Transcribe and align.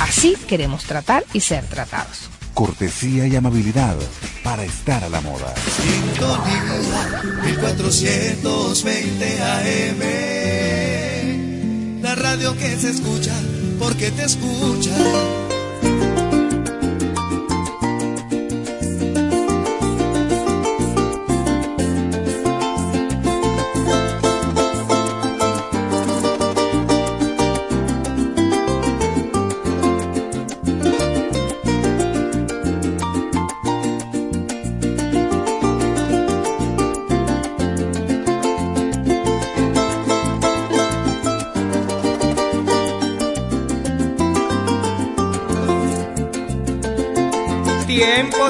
Así 0.00 0.36
queremos 0.48 0.84
tratar 0.84 1.24
y 1.32 1.40
ser 1.40 1.64
tratados. 1.66 2.30
Cortesía 2.54 3.26
y 3.26 3.36
amabilidad 3.36 3.96
para 4.42 4.64
estar 4.64 5.04
a 5.04 5.08
la 5.08 5.20
moda. 5.20 5.54
1420 7.44 9.42
AM. 9.42 10.00
La 12.02 12.14
radio 12.14 12.56
que 12.56 12.76
se 12.76 12.90
escucha 12.90 13.34
porque 13.78 14.10
te 14.10 14.24
escucha. 14.24 14.90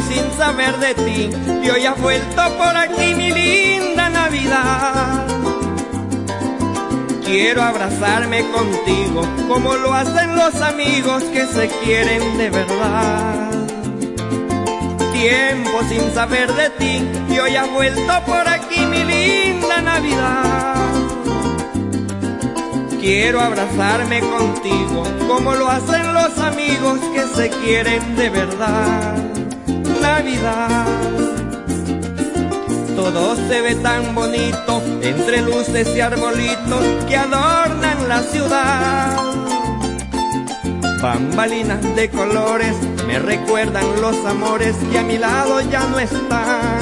Sin 0.09 0.31
saber 0.37 0.77
de 0.79 0.95
ti 0.95 1.31
y 1.63 1.71
hoy 1.71 1.87
has 1.87 2.01
vuelto 2.01 2.57
por 2.57 2.77
aquí 2.77 3.15
mi 3.15 3.31
linda 3.33 4.09
Navidad. 4.11 5.27
Quiero 7.25 7.63
abrazarme 7.63 8.45
contigo 8.51 9.23
como 9.49 9.75
lo 9.75 9.95
hacen 9.95 10.35
los 10.35 10.55
amigos 10.61 11.23
que 11.25 11.47
se 11.47 11.69
quieren 11.85 12.39
de 12.39 12.51
verdad. 12.51 13.51
Tiempo 15.13 15.81
sin 15.89 16.13
saber 16.13 16.53
de 16.55 16.71
ti 16.71 17.09
y 17.29 17.39
hoy 17.39 17.55
has 17.57 17.71
vuelto 17.71 18.13
por 18.27 18.49
aquí 18.49 18.85
mi 18.87 19.05
linda 19.05 19.81
Navidad. 19.81 20.75
Quiero 23.01 23.41
abrazarme 23.41 24.21
contigo 24.21 25.05
como 25.29 25.55
lo 25.55 25.69
hacen 25.71 26.13
los 26.13 26.37
amigos 26.39 26.99
que 27.15 27.23
se 27.35 27.49
quieren 27.49 28.17
de 28.17 28.29
verdad. 28.29 29.40
Navidad. 30.13 30.87
Todo 32.97 33.37
se 33.37 33.61
ve 33.61 33.77
tan 33.77 34.13
bonito 34.13 34.83
entre 35.03 35.41
luces 35.41 35.87
y 35.97 36.01
arbolitos 36.01 36.83
que 37.07 37.17
adornan 37.17 38.09
la 38.09 38.21
ciudad. 38.23 39.17
Bambalinas 41.01 41.83
de 41.95 42.11
colores 42.11 42.75
me 43.07 43.21
recuerdan 43.21 43.87
los 44.03 44.17
amores 44.27 44.75
que 44.91 44.99
a 44.99 45.05
mi 45.05 45.17
lado 45.17 45.61
ya 45.71 45.85
no 45.87 46.01
están. 46.01 46.81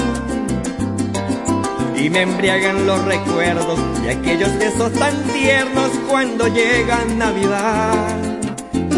Y 1.96 2.08
me 2.08 2.22
embriagan 2.22 2.86
los 2.86 3.04
recuerdos 3.04 3.78
de 4.02 4.10
aquellos 4.10 4.56
besos 4.58 4.90
tan 4.94 5.14
tiernos 5.34 5.90
cuando 6.08 6.48
llega 6.48 7.04
Navidad. 7.04 8.16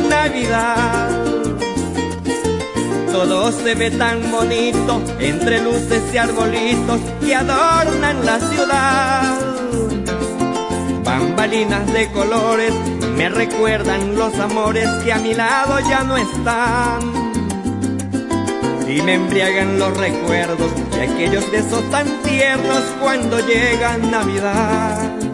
Navidad. 0.08 1.09
Todo 3.12 3.50
se 3.52 3.74
ve 3.74 3.90
tan 3.90 4.30
bonito 4.30 5.02
entre 5.18 5.60
luces 5.62 6.02
y 6.12 6.16
arbolitos 6.16 7.00
que 7.20 7.34
adornan 7.34 8.24
la 8.24 8.38
ciudad. 8.38 9.38
Bambalinas 11.04 11.92
de 11.92 12.10
colores 12.12 12.72
me 13.16 13.28
recuerdan 13.28 14.14
los 14.16 14.38
amores 14.38 14.88
que 15.04 15.12
a 15.12 15.18
mi 15.18 15.34
lado 15.34 15.80
ya 15.80 16.04
no 16.04 16.16
están. 16.16 17.00
Y 18.88 19.02
me 19.02 19.14
embriagan 19.14 19.78
los 19.78 19.96
recuerdos 19.96 20.70
de 20.92 21.02
aquellos 21.02 21.50
besos 21.50 21.82
tan 21.90 22.06
tiernos 22.22 22.82
cuando 23.00 23.38
llega 23.40 23.98
Navidad. 23.98 25.29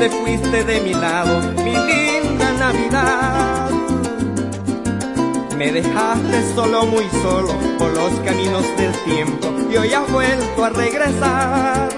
Te 0.00 0.08
fuiste 0.08 0.64
de 0.64 0.80
mi 0.80 0.94
lado, 0.94 1.42
mi 1.62 1.72
linda 1.72 2.52
Navidad. 2.58 3.70
Me 5.58 5.70
dejaste 5.72 6.54
solo, 6.54 6.86
muy 6.86 7.04
solo, 7.22 7.52
por 7.78 7.92
los 7.92 8.10
caminos 8.20 8.64
del 8.78 8.92
tiempo, 9.04 9.48
y 9.70 9.76
hoy 9.76 9.92
has 9.92 10.10
vuelto 10.10 10.64
a 10.64 10.70
regresar. 10.70 11.90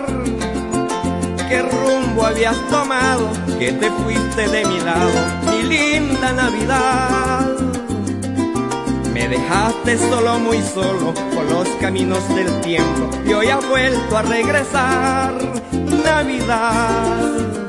¿Qué 1.49 1.63
rumbo 1.63 2.27
habías 2.27 2.57
tomado? 2.71 3.31
Que 3.61 3.71
te 3.71 3.89
fuiste 3.89 4.49
de 4.49 4.65
mi 4.65 4.81
lado, 4.81 5.21
mi 5.53 5.63
linda 5.63 6.33
Navidad. 6.33 7.57
Me 9.15 9.29
dejaste 9.29 9.97
solo, 10.11 10.41
muy 10.41 10.61
solo, 10.61 11.15
por 11.33 11.45
los 11.45 11.69
caminos 11.81 12.29
del 12.35 12.51
tiempo, 12.63 13.11
y 13.25 13.33
hoy 13.33 13.47
has 13.47 13.69
vuelto 13.69 14.17
a 14.19 14.23
regresar. 14.23 15.35
Navidad. 16.05 17.62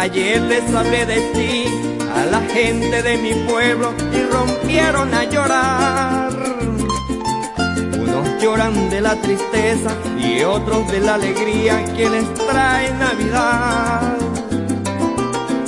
Ayer 0.00 0.40
les 0.40 0.74
hablé 0.74 1.04
de 1.04 1.20
ti 1.34 1.66
a 2.16 2.24
la 2.24 2.40
gente 2.54 3.02
de 3.02 3.18
mi 3.18 3.34
pueblo 3.46 3.92
y 4.14 4.22
rompieron 4.32 5.12
a 5.12 5.24
llorar. 5.24 6.32
Unos 8.00 8.42
lloran 8.42 8.88
de 8.88 9.02
la 9.02 9.14
tristeza 9.16 9.90
y 10.18 10.42
otros 10.42 10.90
de 10.90 11.00
la 11.00 11.16
alegría 11.16 11.84
que 11.94 12.08
les 12.08 12.32
trae 12.32 12.90
Navidad. 12.94 14.16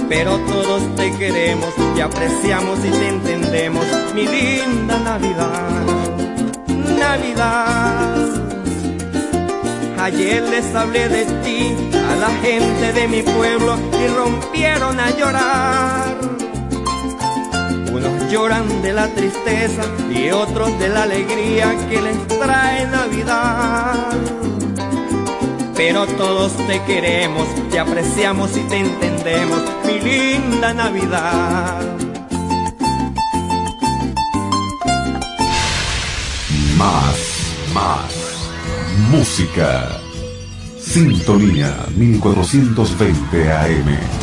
Pero 0.09 0.39
todos 0.39 0.97
te 0.97 1.13
queremos 1.19 1.69
y 1.95 2.01
apreciamos 2.01 2.79
y 2.87 2.91
te 2.91 3.09
entendemos, 3.09 3.85
mi 4.15 4.27
linda 4.27 4.99
Navidad. 4.99 5.85
Navidad. 6.99 8.52
Ayer 10.03 10.43
les 10.43 10.75
hablé 10.75 11.09
de 11.09 11.25
ti 11.45 11.73
a 11.95 12.17
la 12.17 12.31
gente 12.43 12.93
de 12.93 13.07
mi 13.07 13.23
pueblo 13.23 13.79
y 14.03 14.09
rompieron 14.09 14.99
a 14.99 15.11
llorar. 15.11 16.17
Unos 17.93 18.33
lloran 18.33 18.83
de 18.83 18.95
la 18.95 19.07
tristeza 19.15 19.85
y 20.11 20.31
otros 20.31 20.77
de 20.81 20.89
la 20.89 21.05
alegría 21.05 21.73
que 21.89 22.03
les 22.03 22.27
trae 22.27 22.85
Navidad. 22.87 24.17
Pero 25.77 26.07
todos 26.07 26.53
te 26.67 26.83
queremos, 26.83 27.47
te 27.71 27.79
apreciamos 27.79 28.57
y 28.57 28.61
te 28.63 28.79
entendemos, 28.79 29.63
mi 29.87 30.01
linda 30.01 30.75
Navidad. 30.75 31.81
Más, 36.77 37.17
más 37.73 38.22
Música. 39.11 40.01
Sintonía 40.79 41.87
1420 41.97 43.53
AM. 43.53 44.22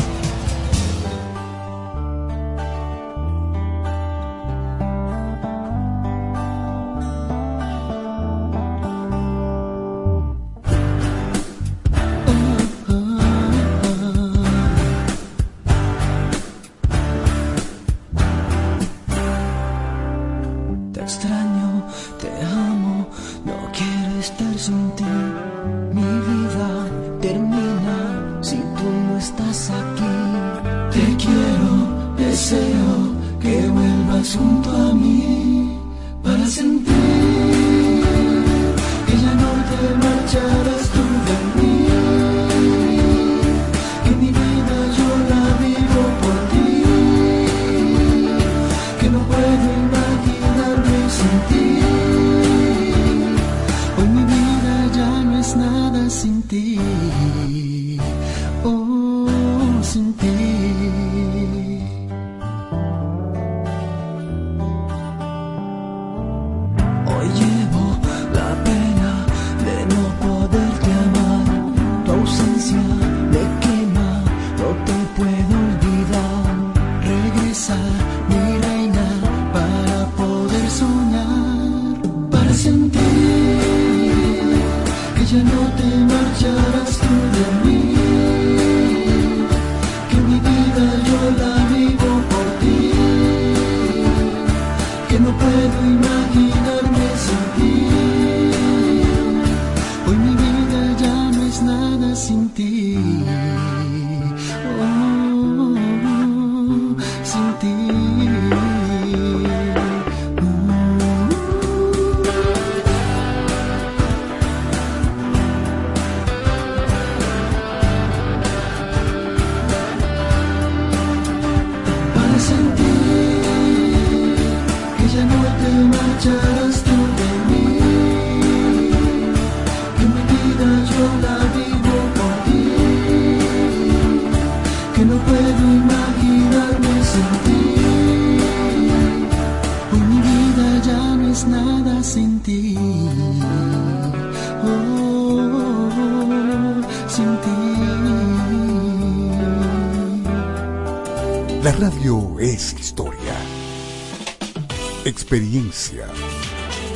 Experiencia, 155.30 156.08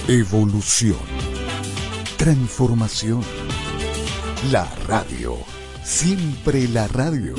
evolución, 0.08 0.98
transformación. 2.16 3.22
La 4.50 4.64
radio, 4.88 5.36
siempre 5.84 6.66
la 6.66 6.88
radio. 6.88 7.36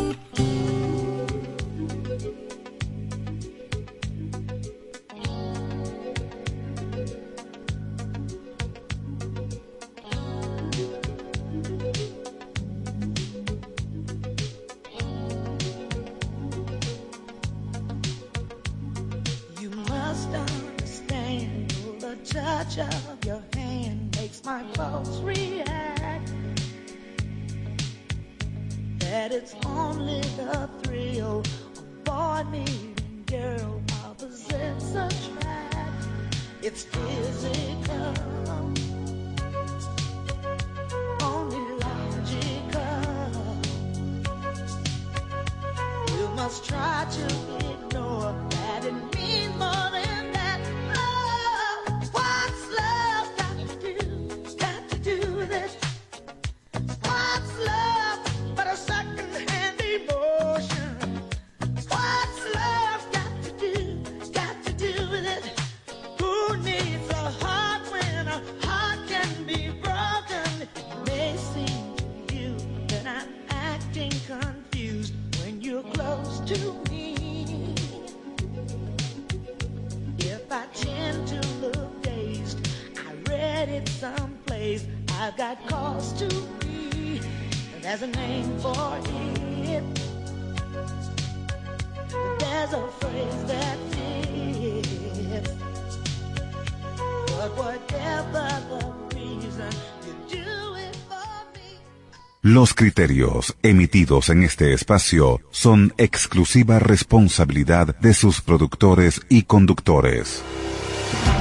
Los 102.42 102.76
criterios 102.76 103.58
emitidos 103.64 104.30
en 104.30 104.44
este 104.44 104.74
espacio 104.74 105.42
son 105.50 105.96
exclusiva 105.98 106.78
responsabilidad 106.78 107.98
de 108.00 108.14
sus 108.14 108.40
productores 108.40 109.20
y 109.30 109.44
conductores. 109.44 110.44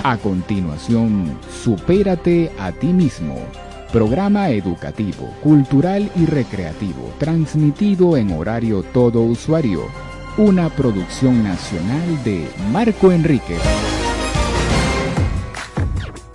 A 0.02 0.16
continuación, 0.16 1.38
Supérate 1.62 2.50
a 2.58 2.72
ti 2.72 2.86
mismo. 2.86 3.36
Programa 3.94 4.50
educativo, 4.50 5.32
cultural 5.40 6.10
y 6.16 6.26
recreativo, 6.26 7.12
transmitido 7.16 8.16
en 8.16 8.32
horario 8.32 8.82
todo 8.82 9.20
usuario. 9.22 9.82
Una 10.36 10.68
producción 10.68 11.44
nacional 11.44 12.24
de 12.24 12.44
Marco 12.72 13.12
Enrique. 13.12 13.56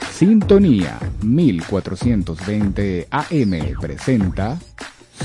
Sintonía 0.10 1.00
1420 1.22 3.10
AM 3.12 3.52
presenta 3.82 4.58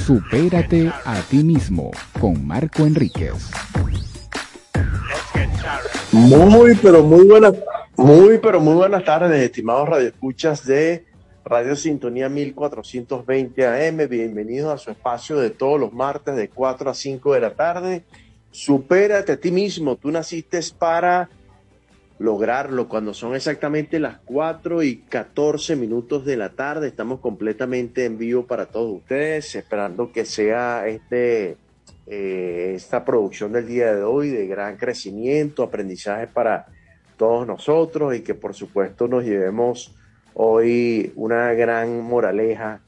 Supérate 0.05 0.89
a 1.05 1.21
ti 1.31 1.45
mismo 1.45 1.93
con 2.21 2.45
Marco 2.45 2.85
Enríquez. 2.85 3.49
Muy, 6.11 6.75
pero 6.83 7.05
muy 7.05 7.29
buenas, 7.29 7.55
muy, 7.97 8.39
pero 8.39 8.61
muy 8.61 8.75
buenas 8.75 9.05
tardes, 9.05 9.41
estimados 9.41 9.89
radioescuchas 9.89 10.67
de 10.67 11.14
Radio 11.45 11.77
Sintonía 11.77 12.31
1420 12.31 13.67
AM. 13.67 14.09
Bienvenidos 14.09 14.73
a 14.73 14.79
su 14.79 14.91
espacio 14.91 15.39
de 15.39 15.51
todos 15.51 15.79
los 15.79 15.93
martes 15.93 16.37
de 16.37 16.49
4 16.49 16.89
a 16.89 16.95
5 16.95 17.35
de 17.35 17.41
la 17.41 17.55
tarde. 17.55 18.05
Supérate 18.51 19.33
a 19.33 19.37
ti 19.37 19.51
mismo. 19.51 19.97
Tú 19.97 20.11
naciste 20.11 20.59
para 20.79 21.29
lograrlo 22.19 22.89
cuando 22.89 23.13
son 23.13 23.35
exactamente 23.35 23.99
las 23.99 24.21
4 24.25 24.83
y 24.85 25.03
14 25.03 25.77
minutos 25.77 26.25
de 26.25 26.39
la 26.39 26.49
tarde. 26.49 26.89
Estamos 26.89 27.21
completamente 27.21 28.07
en 28.07 28.17
vivo 28.17 28.47
para 28.47 28.65
todos 28.65 28.97
ustedes, 28.97 29.55
esperando 29.55 30.13
que 30.13 30.25
sea 30.25 30.89
este, 30.89 31.59
eh, 32.07 32.73
esta 32.75 33.05
producción 33.05 33.53
del 33.53 33.67
día 33.67 33.95
de 33.95 34.03
hoy 34.03 34.31
de 34.31 34.47
gran 34.47 34.79
crecimiento, 34.79 35.63
aprendizaje 35.63 36.27
para 36.27 36.69
todos 37.19 37.47
nosotros 37.47 38.17
y 38.17 38.23
que 38.23 38.35
por 38.35 38.55
supuesto 38.55 39.09
nos 39.09 39.25
llevemos 39.25 39.95
hoy 40.35 41.13
una 41.17 41.53
gran 41.55 42.01
moraleja 42.03 42.81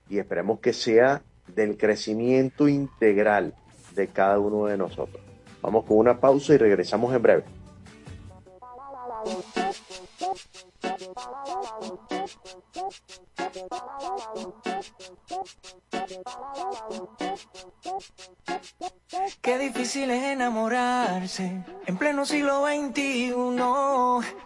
y 0.09 0.19
esperemos 0.19 0.59
que 0.59 0.74
sea 0.74 1.21
del 1.47 1.77
crecimiento 1.77 2.67
integral 2.67 3.53
de 3.95 4.07
cada 4.07 4.39
uno 4.39 4.65
de 4.65 4.77
nosotros. 4.77 5.24
Vamos 5.62 5.85
con 5.85 5.97
una 5.97 6.19
pausa 6.19 6.53
y 6.53 6.57
regresamos 6.57 7.13
en 7.13 7.21
breve. 7.21 7.43
Qué 19.42 19.58
difícil 19.58 20.10
es 20.10 20.24
enamorarse 20.24 21.63
en 21.86 21.98
pleno 21.98 22.25
siglo 22.25 22.65
XXI, 22.65 23.32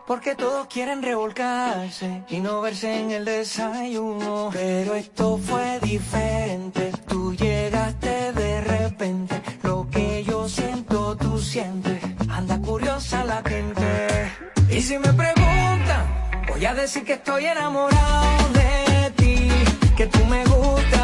porque 0.06 0.36
todos 0.36 0.68
quieren 0.68 1.02
revolcarse 1.02 2.24
y 2.30 2.40
no 2.40 2.62
verse 2.62 3.00
en 3.00 3.12
el 3.12 3.26
desayuno. 3.26 4.50
Pero 4.54 4.96
esto 4.96 5.38
fue 5.38 5.80
diferente, 5.80 6.92
tú 7.08 7.34
llegaste 7.34 8.34
de 8.34 8.62
repente, 8.62 9.42
lo 9.64 9.88
que 9.90 10.24
yo 10.24 10.48
siento, 10.48 11.16
tú 11.18 11.40
sientes, 11.40 12.04
anda 12.30 12.60
curiosa 12.60 13.24
la 13.24 13.42
gente. 13.42 14.32
Y 14.70 14.82
si 14.82 14.98
me 14.98 15.12
preguntan, 15.14 15.49
voy 16.60 16.66
a 16.66 16.74
decir 16.74 17.06
que 17.06 17.14
estoy 17.14 17.46
enamorado 17.46 18.50
de 18.50 19.12
ti, 19.12 19.50
que 19.96 20.08
tú 20.08 20.26
me 20.26 20.44
gustas, 20.44 20.99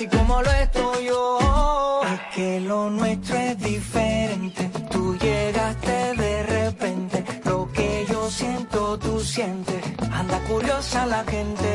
así 0.00 0.08
como 0.16 0.40
lo 0.40 0.50
estoy 0.50 1.04
yo. 1.06 2.00
Es 2.02 2.34
que 2.34 2.60
lo 2.60 2.88
nuestro 2.88 3.36
es 3.36 3.58
diferente, 3.58 4.70
tú 4.90 5.16
llegaste 5.18 6.14
de 6.14 6.42
repente, 6.42 7.24
lo 7.44 7.70
que 7.70 8.06
yo 8.08 8.30
siento, 8.30 8.98
tú 8.98 9.20
sientes, 9.20 9.82
anda 10.10 10.38
curiosa 10.48 11.04
la 11.06 11.22
gente. 11.24 11.69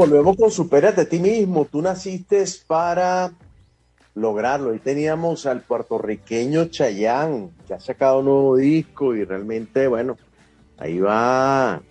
Volvemos 0.00 0.34
con 0.34 0.50
Supérate 0.50 1.02
a 1.02 1.08
ti 1.08 1.18
mismo. 1.18 1.66
Tú 1.66 1.82
naciste 1.82 2.42
para 2.66 3.32
lograrlo. 4.14 4.70
Ahí 4.70 4.78
teníamos 4.78 5.44
al 5.44 5.60
puertorriqueño 5.60 6.66
Chayán, 6.66 7.50
que 7.66 7.74
ha 7.74 7.80
sacado 7.80 8.20
un 8.20 8.24
nuevo 8.24 8.56
disco 8.56 9.14
y 9.14 9.24
realmente, 9.24 9.88
bueno, 9.88 10.16
ahí 10.78 10.98
va 11.00 11.82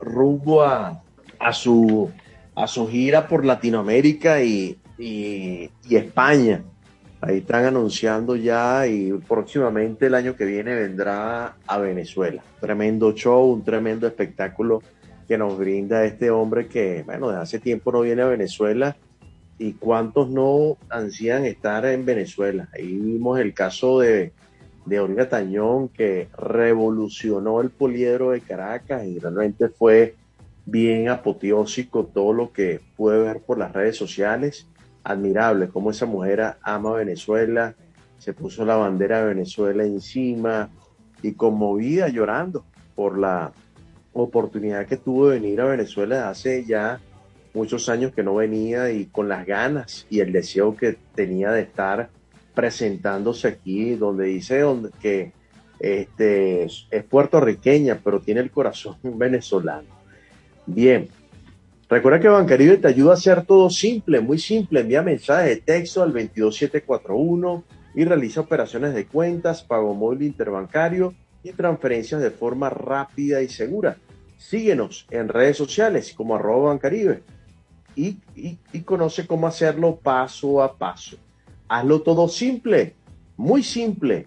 rumbo 0.00 0.62
a, 0.62 1.02
a 1.38 1.52
su, 1.52 2.10
a 2.54 2.66
su 2.66 2.88
gira 2.88 3.28
por 3.28 3.44
Latinoamérica 3.44 4.42
y, 4.42 4.78
y, 4.96 5.70
y 5.86 5.96
España. 5.96 6.62
Ahí 7.20 7.38
están 7.38 7.66
anunciando 7.66 8.34
ya 8.34 8.86
y 8.86 9.12
próximamente 9.28 10.06
el 10.06 10.14
año 10.14 10.36
que 10.36 10.46
viene 10.46 10.74
vendrá 10.74 11.56
a 11.66 11.78
Venezuela. 11.78 12.42
Tremendo 12.60 13.12
show, 13.12 13.52
un 13.52 13.62
tremendo 13.62 14.06
espectáculo 14.06 14.82
que 15.28 15.36
nos 15.36 15.58
brinda 15.58 16.04
este 16.04 16.30
hombre 16.30 16.66
que, 16.68 17.02
bueno, 17.04 17.28
desde 17.28 17.42
hace 17.42 17.58
tiempo 17.58 17.92
no 17.92 18.00
viene 18.00 18.22
a 18.22 18.28
Venezuela 18.28 18.96
y 19.58 19.74
cuántos 19.74 20.30
no 20.30 20.78
ansían 20.88 21.44
estar 21.44 21.84
en 21.84 22.06
Venezuela. 22.06 22.68
Ahí 22.72 22.96
vimos 22.96 23.38
el 23.38 23.52
caso 23.52 24.00
de, 24.00 24.32
de 24.86 25.00
Olga 25.00 25.28
Tañón 25.28 25.88
que 25.88 26.28
revolucionó 26.36 27.60
el 27.60 27.68
poliedro 27.68 28.30
de 28.30 28.40
Caracas 28.40 29.04
y 29.04 29.18
realmente 29.18 29.68
fue 29.68 30.16
bien 30.64 31.08
apoteósico 31.08 32.06
todo 32.06 32.32
lo 32.32 32.52
que 32.52 32.80
pude 32.96 33.18
ver 33.18 33.40
por 33.40 33.58
las 33.58 33.72
redes 33.72 33.96
sociales. 33.96 34.66
Admirable 35.04 35.68
cómo 35.68 35.90
esa 35.90 36.06
mujer 36.06 36.56
ama 36.62 36.92
Venezuela, 36.92 37.74
se 38.18 38.32
puso 38.32 38.64
la 38.64 38.76
bandera 38.76 39.20
de 39.20 39.34
Venezuela 39.34 39.84
encima 39.84 40.70
y 41.22 41.32
conmovida 41.32 42.08
llorando 42.08 42.64
por 42.94 43.18
la 43.18 43.52
oportunidad 44.12 44.86
que 44.86 44.96
tuvo 44.96 45.28
de 45.28 45.40
venir 45.40 45.60
a 45.60 45.66
Venezuela 45.66 46.28
hace 46.28 46.64
ya 46.64 47.00
muchos 47.54 47.88
años 47.88 48.12
que 48.12 48.22
no 48.22 48.36
venía 48.36 48.90
y 48.90 49.06
con 49.06 49.28
las 49.28 49.46
ganas 49.46 50.06
y 50.10 50.20
el 50.20 50.32
deseo 50.32 50.76
que 50.76 50.96
tenía 51.14 51.50
de 51.50 51.62
estar 51.62 52.10
presentándose 52.54 53.48
aquí, 53.48 53.94
donde 53.94 54.26
dice 54.26 54.60
donde, 54.60 54.90
que 55.00 55.32
este, 55.78 56.64
es 56.64 57.04
puertorriqueña, 57.08 58.00
pero 58.02 58.20
tiene 58.20 58.40
el 58.40 58.50
corazón 58.50 58.96
venezolano. 59.02 59.88
Bien, 60.66 61.08
recuerda 61.88 62.20
que 62.20 62.28
Bancaribe 62.28 62.76
te 62.76 62.88
ayuda 62.88 63.12
a 63.12 63.14
hacer 63.14 63.44
todo 63.44 63.70
simple, 63.70 64.20
muy 64.20 64.38
simple. 64.38 64.80
Envía 64.80 65.02
mensajes 65.02 65.48
de 65.48 65.56
texto 65.56 66.02
al 66.02 66.12
22741 66.12 67.64
y 67.94 68.04
realiza 68.04 68.40
operaciones 68.40 68.94
de 68.94 69.06
cuentas, 69.06 69.62
pago 69.62 69.94
móvil 69.94 70.22
interbancario 70.22 71.14
y 71.42 71.52
transferencias 71.52 72.20
de 72.20 72.30
forma 72.30 72.70
rápida 72.70 73.42
y 73.42 73.48
segura. 73.48 73.96
Síguenos 74.36 75.06
en 75.10 75.28
redes 75.28 75.56
sociales 75.56 76.12
como 76.16 76.36
arroba 76.36 76.68
Bancaribe 76.68 77.22
y, 77.96 78.18
y 78.34 78.80
conoce 78.82 79.26
cómo 79.26 79.46
hacerlo 79.46 79.96
paso 79.96 80.62
a 80.62 80.76
paso. 80.76 81.16
Hazlo 81.68 82.02
todo 82.02 82.28
simple, 82.28 82.94
muy 83.36 83.62
simple. 83.62 84.26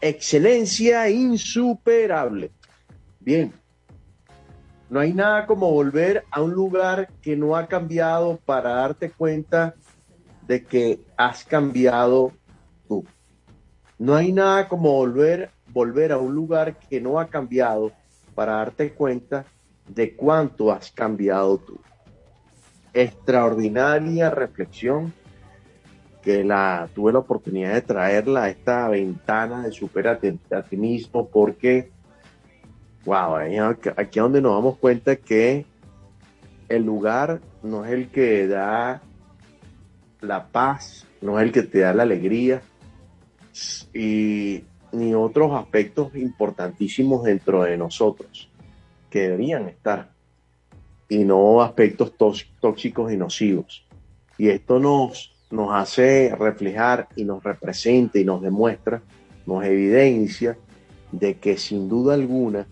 Excelencia 0.00 1.10
insuperable. 1.10 2.50
Bien. 3.20 3.52
No 4.94 5.00
hay 5.00 5.12
nada 5.12 5.44
como 5.44 5.72
volver 5.72 6.24
a 6.30 6.40
un 6.40 6.52
lugar 6.52 7.08
que 7.20 7.34
no 7.34 7.56
ha 7.56 7.66
cambiado 7.66 8.38
para 8.46 8.74
darte 8.74 9.10
cuenta 9.10 9.74
de 10.46 10.64
que 10.64 11.00
has 11.16 11.42
cambiado 11.42 12.30
tú. 12.86 13.04
No 13.98 14.14
hay 14.14 14.30
nada 14.30 14.68
como 14.68 14.92
volver, 14.92 15.50
volver 15.72 16.12
a 16.12 16.18
un 16.18 16.32
lugar 16.32 16.78
que 16.78 17.00
no 17.00 17.18
ha 17.18 17.26
cambiado 17.26 17.90
para 18.36 18.52
darte 18.52 18.92
cuenta 18.92 19.44
de 19.88 20.14
cuánto 20.14 20.70
has 20.70 20.92
cambiado 20.92 21.58
tú. 21.58 21.80
Extraordinaria 22.92 24.30
reflexión 24.30 25.12
que 26.22 26.44
la 26.44 26.88
tuve 26.94 27.12
la 27.12 27.18
oportunidad 27.18 27.74
de 27.74 27.82
traerla 27.82 28.44
a 28.44 28.50
esta 28.50 28.88
ventana 28.90 29.64
de 29.64 29.72
superate 29.72 30.38
a 30.52 30.62
ti 30.62 30.76
mismo 30.76 31.28
porque 31.28 31.90
wow, 33.04 33.36
aquí 33.36 34.18
es 34.18 34.22
donde 34.22 34.40
nos 34.40 34.54
damos 34.54 34.78
cuenta 34.78 35.16
que 35.16 35.66
el 36.68 36.84
lugar 36.84 37.40
no 37.62 37.84
es 37.84 37.92
el 37.92 38.08
que 38.08 38.46
da 38.46 39.02
la 40.20 40.46
paz, 40.48 41.06
no 41.20 41.38
es 41.38 41.46
el 41.46 41.52
que 41.52 41.62
te 41.62 41.80
da 41.80 41.92
la 41.92 42.04
alegría 42.04 42.62
y 43.92 44.64
ni 44.92 45.14
otros 45.14 45.52
aspectos 45.52 46.14
importantísimos 46.14 47.24
dentro 47.24 47.62
de 47.62 47.76
nosotros 47.76 48.50
que 49.10 49.22
deberían 49.22 49.68
estar 49.68 50.10
y 51.08 51.18
no 51.18 51.62
aspectos 51.62 52.14
tóxicos 52.16 53.12
y 53.12 53.16
nocivos. 53.16 53.86
Y 54.38 54.48
esto 54.48 54.80
nos 54.80 55.34
nos 55.54 55.72
hace 55.72 56.34
reflejar 56.36 57.08
y 57.16 57.24
nos 57.24 57.42
representa 57.42 58.18
y 58.18 58.24
nos 58.24 58.42
demuestra, 58.42 59.02
nos 59.46 59.64
evidencia 59.64 60.58
de 61.12 61.36
que 61.36 61.56
sin 61.56 61.88
duda 61.88 62.14
alguna 62.14 62.66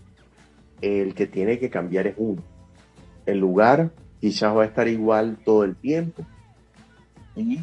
el 0.83 1.13
que 1.13 1.27
tiene 1.27 1.59
que 1.59 1.69
cambiar 1.69 2.07
es 2.07 2.15
uno. 2.17 2.43
El 3.25 3.39
lugar 3.39 3.91
quizás 4.19 4.55
va 4.55 4.63
a 4.63 4.65
estar 4.65 4.87
igual 4.87 5.37
todo 5.43 5.63
el 5.63 5.75
tiempo 5.75 6.25
y 7.35 7.59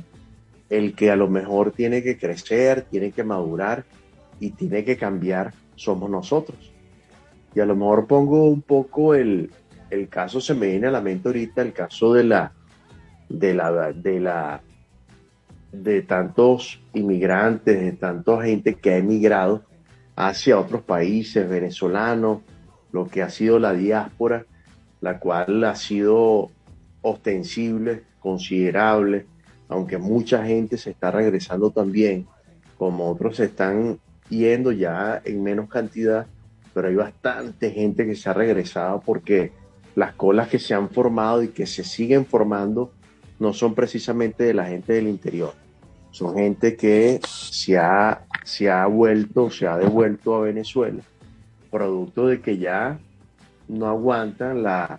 el 0.71 0.95
que 0.95 1.11
a 1.11 1.17
lo 1.17 1.29
mejor 1.29 1.73
tiene 1.73 2.03
que 2.03 2.17
crecer, 2.17 2.83
tiene 2.83 3.13
que 3.13 3.25
madurar 3.25 3.85
y 4.39 4.51
tiene 4.51 4.85
que 4.85 4.97
cambiar 4.97 5.53
somos 5.77 6.11
nosotros. 6.11 6.73
Y 7.55 7.61
a 7.61 7.67
lo 7.67 7.75
mejor 7.75 8.07
pongo 8.07 8.45
un 8.49 8.63
poco 8.63 9.15
el, 9.15 9.51
el 9.91 10.09
caso, 10.09 10.41
se 10.41 10.55
me 10.55 10.69
viene 10.69 10.87
a 10.87 10.91
la 10.91 11.01
mente 11.01 11.29
ahorita 11.29 11.63
el 11.63 11.73
caso 11.73 12.13
de 12.15 12.25
la, 12.25 12.53
de 13.29 13.55
la, 13.55 13.93
de 13.93 14.21
la 14.21 14.61
de 15.73 16.03
tantos 16.03 16.81
inmigrantes, 16.95 17.81
de 17.81 17.93
tanta 17.93 18.43
gente 18.43 18.75
que 18.75 18.91
ha 18.91 18.97
emigrado 18.97 19.63
hacia 20.17 20.59
otros 20.59 20.83
países 20.83 21.49
venezolanos, 21.49 22.41
lo 22.93 23.07
que 23.07 23.23
ha 23.23 23.31
sido 23.31 23.59
la 23.59 23.73
diáspora, 23.73 24.47
la 25.01 25.19
cual 25.19 25.65
ha 25.65 25.77
sido 25.77 26.51
ostensible, 27.03 28.03
considerable, 28.21 29.27
aunque 29.69 29.99
mucha 29.99 30.45
gente 30.45 30.77
se 30.77 30.91
está 30.91 31.11
regresando 31.11 31.71
también, 31.71 32.27
como 32.77 33.11
otros 33.11 33.37
se 33.37 33.45
están 33.45 33.99
yendo 34.29 34.73
ya 34.73 35.21
en 35.25 35.43
menos 35.43 35.69
cantidad, 35.69 36.27
pero 36.75 36.89
hay 36.89 36.95
bastante 36.95 37.71
gente 37.71 38.07
que 38.07 38.15
se 38.15 38.29
ha 38.31 38.33
regresado 38.33 39.01
porque 39.05 39.53
las 39.95 40.15
colas 40.15 40.49
que 40.49 40.59
se 40.59 40.75
han 40.75 40.89
formado 40.89 41.43
y 41.43 41.49
que 41.49 41.67
se 41.67 41.85
siguen 41.85 42.25
formando 42.27 42.93
no 43.39 43.53
son 43.53 43.75
precisamente 43.75 44.45
de 44.45 44.55
la 44.55 44.67
gente 44.67 44.93
del 44.93 45.09
interior. 45.09 45.55
Son 46.11 46.35
gente 46.35 46.77
que 46.77 47.21
se 47.27 47.79
ha, 47.79 48.25
se 48.45 48.71
ha 48.71 48.87
vuelto, 48.87 49.51
se 49.51 49.67
ha 49.67 49.77
devuelto 49.77 50.35
a 50.35 50.41
Venezuela, 50.41 51.03
producto 51.71 52.27
de 52.27 52.41
que 52.41 52.59
ya 52.59 52.99
no 53.69 53.87
aguantan 53.87 54.63
la, 54.63 54.99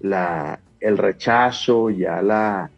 la, 0.00 0.58
el 0.80 0.98
rechazo, 0.98 1.90
ya 1.90 2.20
la, 2.22 2.70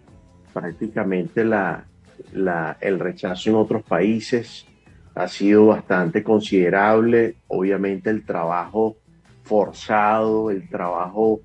prácticamente 0.53 1.45
la, 1.45 1.85
la, 2.33 2.77
el 2.81 2.99
rechazo 2.99 3.51
en 3.51 3.57
otros 3.57 3.83
países 3.83 4.67
ha 5.15 5.27
sido 5.29 5.67
bastante 5.67 6.23
considerable. 6.23 7.37
Obviamente 7.49 8.11
el 8.11 8.25
trabajo 8.25 8.97
forzado, 9.43 10.51
el 10.51 10.69
trabajo 10.69 11.41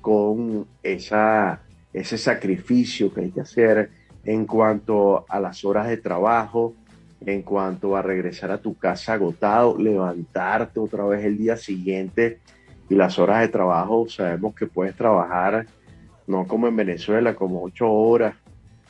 con 0.00 0.66
esa 0.82 1.60
ese 1.94 2.18
sacrificio 2.18 3.14
que 3.14 3.20
hay 3.22 3.30
que 3.30 3.40
hacer 3.40 3.90
en 4.24 4.46
cuanto 4.46 5.24
a 5.28 5.38
las 5.38 5.64
horas 5.64 5.88
de 5.88 5.96
trabajo, 5.96 6.74
en 7.26 7.42
cuanto 7.42 7.96
a 7.96 8.02
regresar 8.02 8.50
a 8.50 8.58
tu 8.58 8.76
casa 8.76 9.14
agotado, 9.14 9.76
levantarte 9.78 10.80
otra 10.80 11.04
vez 11.04 11.24
el 11.24 11.38
día 11.38 11.56
siguiente 11.56 12.38
y 12.88 12.94
las 12.94 13.18
horas 13.18 13.40
de 13.40 13.48
trabajo, 13.48 14.08
sabemos 14.08 14.54
que 14.54 14.66
puedes 14.66 14.94
trabajar 14.94 15.66
no 16.26 16.46
como 16.46 16.68
en 16.68 16.76
Venezuela, 16.76 17.34
como 17.34 17.62
ocho 17.62 17.90
horas, 17.90 18.34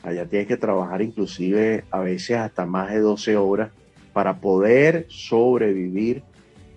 allá 0.03 0.25
tienes 0.25 0.47
que 0.47 0.57
trabajar 0.57 1.01
inclusive 1.01 1.83
a 1.91 1.99
veces 1.99 2.37
hasta 2.37 2.65
más 2.65 2.91
de 2.91 2.99
12 2.99 3.35
horas 3.35 3.71
para 4.13 4.37
poder 4.37 5.05
sobrevivir 5.09 6.23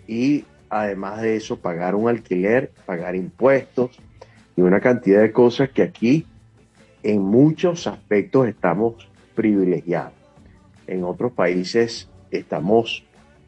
y 0.07 0.45
además 0.71 1.23
de 1.23 1.37
eso 1.37 1.59
pagar 1.59 1.95
un 1.95 2.09
alquiler, 2.09 2.73
pagar 2.87 3.15
impuestos, 3.15 3.99
y 4.59 4.61
una 4.61 4.81
cantidad 4.81 5.21
de 5.21 5.31
cosas 5.31 5.71
que 5.71 5.83
aquí 5.83 6.27
en 7.05 7.23
muchos 7.23 7.87
aspectos 7.87 8.49
estamos 8.49 9.09
privilegiados. 9.37 10.18
En 10.89 11.05
otros 11.05 11.33
países 11.33 12.09
estamos, 12.31 13.05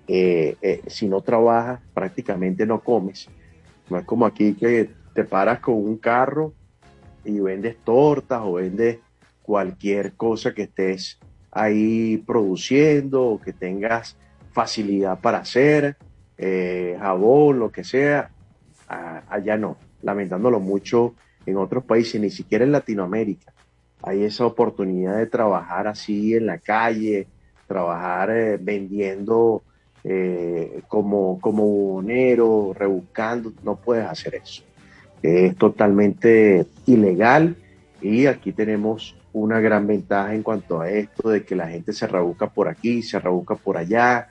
eh, 0.07 0.57
eh, 0.61 0.83
si 0.87 1.09
no 1.09 1.23
trabajas, 1.23 1.81
prácticamente 1.95 2.67
no 2.67 2.81
comes. 2.81 3.29
No 3.89 3.99
es 3.99 4.05
como 4.05 4.27
aquí 4.27 4.55
que 4.55 4.91
te 5.15 5.25
paras 5.25 5.59
con 5.61 5.75
un 5.75 5.97
carro 5.97 6.53
y 7.25 7.41
vendes 7.41 7.77
tortas 7.83 8.43
o 8.45 8.53
vendes 8.55 8.99
cualquier 9.43 10.13
cosa 10.13 10.53
que 10.55 10.63
estés 10.63 11.19
ahí 11.51 12.19
produciendo 12.19 13.25
o 13.25 13.41
que 13.41 13.55
tengas 13.55 14.17
facilidad 14.53 15.19
para 15.19 15.39
hacer, 15.39 15.97
eh, 16.37 16.97
jabón, 17.01 17.59
lo 17.59 17.73
que 17.73 17.85
sea. 17.85 18.31
allá 18.87 19.57
no 19.57 19.77
lamentándolo 20.03 20.61
mucho 20.61 21.15
en 21.47 21.57
otros 21.57 21.85
países, 21.85 22.21
ni 22.21 22.31
siquiera 22.31 22.65
en 22.65 22.73
Latinoamérica. 22.73 23.53
Hay 24.03 24.25
esa 24.25 24.47
oportunidad 24.47 25.19
de 25.19 25.27
trabajar 25.27 25.87
así 25.87 26.35
en 26.35 26.47
la 26.47 26.59
calle, 26.59 27.27
trabajar 27.67 28.31
eh, 28.31 28.59
vendiendo 28.61 29.63
eh, 30.03 30.83
como, 30.89 31.39
como 31.41 32.03
rebuscando, 32.73 33.53
no 33.63 33.77
puedes 33.77 34.07
hacer 34.07 34.37
eso. 34.37 34.63
Es 35.23 35.55
totalmente 35.57 36.67
ilegal 36.87 37.57
y 38.01 38.27
aquí 38.27 38.53
tenemos 38.53 39.15
una 39.33 39.61
gran 39.61 39.87
ventaja 39.87 40.35
en 40.35 40.43
cuanto 40.43 40.81
a 40.81 40.91
esto 40.91 41.29
de 41.29 41.45
que 41.45 41.55
la 41.55 41.69
gente 41.69 41.93
se 41.93 42.07
rebusca 42.07 42.49
por 42.49 42.69
aquí, 42.69 43.03
se 43.03 43.19
rebusca 43.21 43.55
por 43.55 43.77
allá. 43.77 44.29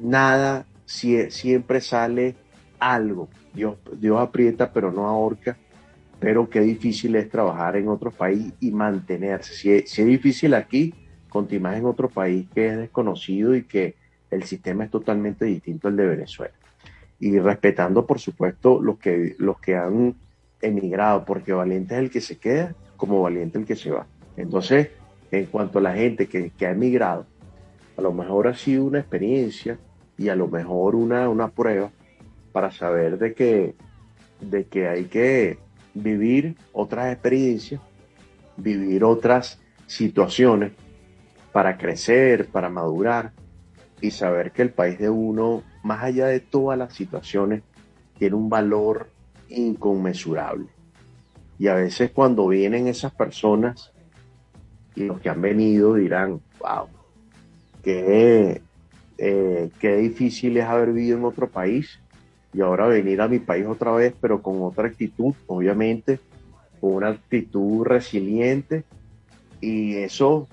Nada, 0.00 0.66
siempre 0.84 1.80
sale 1.80 2.36
algo. 2.78 3.28
Dios, 3.54 3.76
Dios 3.98 4.20
aprieta 4.20 4.72
pero 4.72 4.92
no 4.92 5.06
ahorca, 5.06 5.56
pero 6.20 6.50
qué 6.50 6.60
difícil 6.60 7.16
es 7.16 7.30
trabajar 7.30 7.76
en 7.76 7.88
otro 7.88 8.10
país 8.10 8.52
y 8.60 8.70
mantenerse. 8.70 9.54
Si 9.54 9.72
es, 9.72 10.06
difícil 10.06 10.52
aquí, 10.52 10.94
continuar 11.30 11.74
en 11.74 11.86
otro 11.86 12.10
país 12.10 12.46
que 12.54 12.68
es 12.68 12.76
desconocido 12.76 13.56
y 13.56 13.64
que 13.64 13.96
el 14.30 14.42
sistema 14.42 14.84
es 14.84 14.90
totalmente 14.90 15.46
distinto 15.46 15.88
al 15.88 15.96
de 15.96 16.06
Venezuela. 16.06 16.54
Y 17.18 17.38
respetando, 17.38 18.06
por 18.06 18.20
supuesto, 18.20 18.80
los 18.82 18.98
que, 18.98 19.34
los 19.38 19.58
que 19.60 19.76
han 19.76 20.14
emigrado, 20.60 21.24
porque 21.24 21.54
valiente 21.54 21.94
es 21.94 22.00
el 22.00 22.10
que 22.10 22.20
se 22.20 22.36
queda 22.36 22.74
como 22.98 23.22
valiente 23.22 23.58
el 23.58 23.64
que 23.64 23.76
se 23.76 23.90
va. 23.90 24.06
Entonces, 24.36 24.90
en 25.30 25.46
cuanto 25.46 25.78
a 25.78 25.82
la 25.82 25.94
gente 25.94 26.26
que, 26.28 26.50
que 26.50 26.66
ha 26.66 26.72
emigrado, 26.72 27.26
A 27.96 28.02
lo 28.02 28.12
mejor 28.12 28.46
ha 28.46 28.54
sido 28.54 28.84
una 28.84 29.00
experiencia 29.00 29.78
y 30.18 30.28
a 30.28 30.36
lo 30.36 30.48
mejor 30.48 30.94
una, 30.94 31.28
una 31.28 31.48
prueba 31.48 31.90
para 32.52 32.70
saber 32.70 33.18
de 33.18 33.32
que, 33.32 33.74
de 34.40 34.64
que 34.64 34.88
hay 34.88 35.04
que 35.04 35.58
vivir 36.02 36.56
otras 36.72 37.12
experiencias, 37.12 37.80
vivir 38.56 39.04
otras 39.04 39.60
situaciones 39.86 40.72
para 41.52 41.76
crecer, 41.76 42.48
para 42.48 42.68
madurar 42.68 43.32
y 44.00 44.10
saber 44.10 44.52
que 44.52 44.62
el 44.62 44.70
país 44.70 44.98
de 44.98 45.10
uno, 45.10 45.62
más 45.82 46.02
allá 46.02 46.26
de 46.26 46.40
todas 46.40 46.78
las 46.78 46.94
situaciones, 46.94 47.62
tiene 48.18 48.36
un 48.36 48.48
valor 48.48 49.08
inconmensurable. 49.48 50.68
Y 51.58 51.68
a 51.68 51.74
veces 51.74 52.10
cuando 52.12 52.46
vienen 52.48 52.86
esas 52.86 53.12
personas 53.12 53.92
y 54.94 55.04
los 55.04 55.20
que 55.20 55.28
han 55.28 55.42
venido 55.42 55.94
dirán, 55.94 56.40
wow, 56.60 56.86
qué, 57.82 58.62
eh, 59.18 59.70
qué 59.78 59.96
difícil 59.96 60.56
es 60.56 60.64
haber 60.64 60.92
vivido 60.92 61.18
en 61.18 61.24
otro 61.24 61.48
país 61.50 62.00
y 62.52 62.60
ahora 62.60 62.86
venir 62.86 63.20
a 63.20 63.28
mi 63.28 63.38
país 63.38 63.66
otra 63.66 63.92
vez, 63.92 64.14
pero 64.20 64.42
con 64.42 64.62
otra 64.62 64.88
actitud, 64.88 65.34
obviamente, 65.46 66.18
con 66.80 66.94
una 66.94 67.08
actitud 67.08 67.84
resiliente. 67.84 68.84
Y 69.60 69.96
eso 69.96 70.48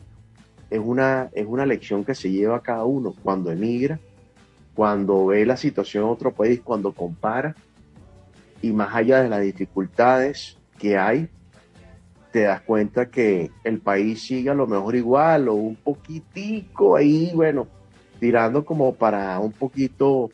es 0.70 0.80
una, 0.84 1.30
es 1.34 1.46
una 1.48 1.66
lección 1.66 2.04
que 2.06 2.14
se 2.14 2.30
lleva 2.30 2.58
a 2.58 2.62
cada 2.62 2.86
uno 2.86 3.16
cuando 3.24 3.52
emigra, 3.52 4.00
cuando 4.76 5.26
ve 5.26 5.46
la 5.46 5.58
situación 5.58 6.04
en 6.04 6.10
otro 6.12 6.32
país, 6.32 6.62
cuando 6.64 6.92
compara. 6.92 7.56
Y 8.62 8.72
más 8.72 8.94
allá 8.94 9.24
de 9.24 9.30
las 9.30 9.42
dificultades 9.42 10.58
que 10.78 10.98
hay, 10.98 11.30
te 12.32 12.42
das 12.42 12.62
cuenta 12.62 13.10
que 13.10 13.50
el 13.64 13.80
país 13.80 14.22
sigue 14.22 14.52
a 14.52 14.54
lo 14.54 14.68
mejor 14.68 14.96
igual 14.96 15.48
o 15.48 15.56
un 15.56 15.76
poquitico 15.76 16.96
ahí, 16.96 17.32
bueno, 17.34 17.68
tirando 18.20 18.66
como 18.66 18.94
para 18.94 19.40
un 19.40 19.52
poquito 19.52 20.30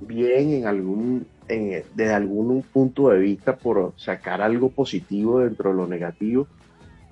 bien 0.00 0.52
en 0.52 0.66
algún, 0.66 1.26
desde 1.48 2.12
algún 2.12 2.62
punto 2.62 3.10
de 3.10 3.18
vista 3.18 3.56
por 3.56 3.94
sacar 3.96 4.42
algo 4.42 4.70
positivo 4.70 5.40
dentro 5.40 5.70
de 5.70 5.76
lo 5.76 5.86
negativo, 5.86 6.46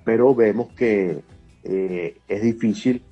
pero 0.03 0.35
vemos 0.35 0.69
que 0.73 1.21
eh, 1.63 2.17
es 2.27 2.41
difícil 2.41 3.03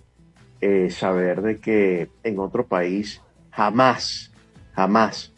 eh, 0.61 0.89
saber 0.91 1.41
de 1.41 1.59
que 1.59 2.09
en 2.23 2.39
otro 2.39 2.65
país 2.65 3.21
jamás, 3.49 4.31
jamás 4.73 5.33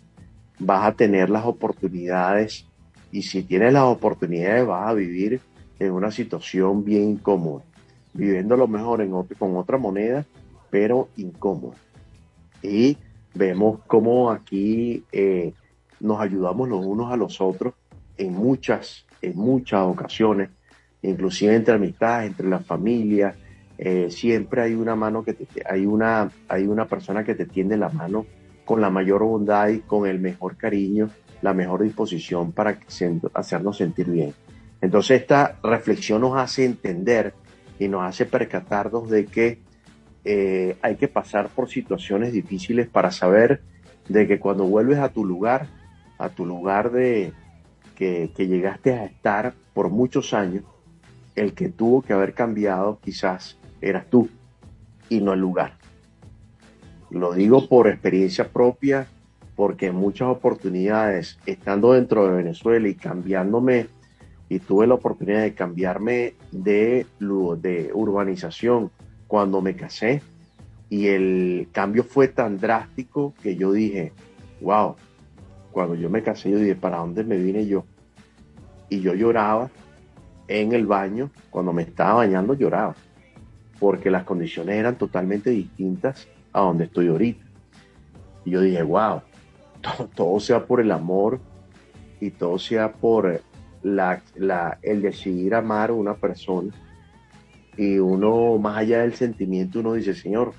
vas 0.60 0.86
a 0.86 0.94
tener 0.94 1.30
las 1.30 1.46
oportunidades 1.46 2.68
y 3.12 3.22
si 3.24 3.44
tienes 3.44 3.74
las 3.74 3.84
oportunidades 3.84 4.66
vas 4.66 4.90
a 4.90 4.94
vivir 4.94 5.40
en 5.80 5.92
una 5.92 6.12
situación 6.12 6.84
bien 6.84 7.04
incómoda, 7.12 7.64
viviendo 8.14 8.58
lo 8.58 8.68
mejor 8.68 9.02
en 9.02 9.12
con 9.12 9.56
otra 9.58 9.78
moneda, 9.78 10.26
pero 10.70 11.10
incómoda. 11.16 11.78
Y 12.62 12.98
vemos 13.36 13.82
cómo 13.86 14.32
aquí 14.32 15.04
eh, 15.12 15.54
nos 16.00 16.20
ayudamos 16.20 16.68
los 16.68 16.84
unos 16.86 17.12
a 17.12 17.18
los 17.18 17.40
otros 17.42 17.74
en 18.18 18.34
muchas, 18.34 19.06
en 19.22 19.38
muchas 19.38 19.82
ocasiones, 19.82 20.50
inclusive 21.02 21.54
entre 21.56 21.76
amistades, 21.76 22.32
entre 22.32 22.48
las 22.48 22.66
familias, 22.66 23.36
eh, 23.78 24.08
siempre 24.10 24.62
hay 24.62 24.74
una 24.74 24.96
mano 24.96 25.24
que 25.24 25.34
te, 25.34 25.48
hay 25.70 25.86
una, 25.86 26.32
hay 26.48 26.66
una 26.66 26.86
persona 26.86 27.24
que 27.24 27.36
te 27.36 27.46
tiende 27.46 27.76
la 27.78 27.90
mano 27.90 28.26
con 28.64 28.80
la 28.82 28.90
mayor 28.90 29.24
bondad 29.24 29.68
y 29.68 29.80
con 29.80 30.08
el 30.08 30.20
mejor 30.20 30.56
cariño, 30.56 31.10
la 31.42 31.54
mejor 31.54 31.84
disposición 31.84 32.54
para 32.54 32.80
hacernos 33.34 33.78
sentir 33.78 34.10
bien. 34.10 34.34
Entonces 34.82 35.22
esta 35.22 35.60
reflexión 35.62 36.22
nos 36.22 36.38
hace 36.38 36.66
entender 36.66 37.34
y 37.80 37.88
nos 37.88 38.04
hace 38.04 38.26
percatarnos 38.26 39.10
de 39.10 39.26
que 39.26 39.60
eh, 40.26 40.76
hay 40.82 40.96
que 40.96 41.08
pasar 41.08 41.50
por 41.50 41.70
situaciones 41.70 42.34
difíciles 42.34 42.88
para 42.88 43.12
saber 43.12 43.62
de 44.10 44.28
que 44.28 44.40
cuando 44.40 44.66
vuelves 44.66 44.98
a 44.98 45.10
tu 45.10 45.24
lugar, 45.24 45.68
a 46.18 46.30
tu 46.30 46.48
lugar 46.48 46.92
de 46.92 47.32
que, 47.96 48.32
llegaste 48.36 48.94
a 48.94 49.06
estar 49.06 49.54
por 49.74 49.90
muchos 49.90 50.34
años, 50.34 50.64
el 51.36 51.54
que 51.54 51.70
tuvo 51.70 52.02
que 52.02 52.14
haber 52.14 52.34
cambiado 52.34 53.00
quizás 53.04 53.60
eras 53.82 54.08
tú 54.10 54.28
y 55.10 55.22
no 55.22 55.34
el 55.34 55.40
lugar. 55.40 55.78
Lo 57.12 57.34
digo 57.34 57.68
por 57.68 57.88
experiencia 57.88 58.50
propia, 58.50 59.08
porque 59.56 59.88
en 59.88 59.96
muchas 59.96 60.28
oportunidades, 60.30 61.38
estando 61.46 61.94
dentro 61.94 62.26
de 62.26 62.36
Venezuela 62.36 62.88
y 62.88 62.96
cambiándome, 62.96 63.88
y 64.50 64.60
tuve 64.60 64.88
la 64.88 64.96
oportunidad 64.96 65.42
de 65.42 65.54
cambiarme 65.54 66.34
de, 66.52 67.06
de 67.20 67.92
urbanización 67.94 68.92
cuando 69.28 69.62
me 69.62 69.76
casé 69.76 70.22
y 70.90 71.08
el 71.08 71.68
cambio 71.72 72.04
fue 72.04 72.28
tan 72.28 72.60
drástico 72.60 73.34
que 73.42 73.56
yo 73.56 73.72
dije, 73.72 74.14
wow, 74.62 74.96
cuando 75.72 75.96
yo 75.96 76.10
me 76.10 76.24
casé 76.24 76.52
yo 76.52 76.60
dije, 76.60 76.76
¿para 76.76 76.98
dónde 76.98 77.24
me 77.24 77.38
vine 77.38 77.66
yo? 77.66 77.86
Y 78.90 79.02
yo 79.02 79.14
lloraba 79.14 79.70
en 80.48 80.74
el 80.74 80.86
baño, 80.86 81.32
cuando 81.50 81.74
me 81.74 81.82
estaba 81.82 82.16
bañando 82.16 82.54
lloraba, 82.54 82.96
porque 83.80 84.12
las 84.12 84.24
condiciones 84.24 84.76
eran 84.76 84.98
totalmente 84.98 85.50
distintas 85.50 86.28
a 86.54 86.62
donde 86.62 86.86
estoy 86.86 87.08
ahorita. 87.08 87.44
Y 88.46 88.52
yo 88.52 88.62
dije, 88.62 88.84
wow, 88.84 89.22
todo, 90.16 90.40
sea 90.40 90.66
por 90.66 90.80
el 90.80 90.92
amor 90.92 91.40
y 92.20 92.32
todo 92.32 92.58
sea 92.60 92.94
por 92.94 93.42
la, 93.84 94.22
el 94.82 95.02
decidir 95.02 95.56
amar 95.56 95.90
a 95.90 95.94
una 95.94 96.16
persona 96.16 96.72
y 97.78 98.00
uno, 98.00 98.58
más 98.58 98.78
allá 98.78 99.02
del 99.02 99.16
sentimiento, 99.16 99.80
uno 99.80 99.94
dice, 99.94 100.14
Señor, 100.14 100.54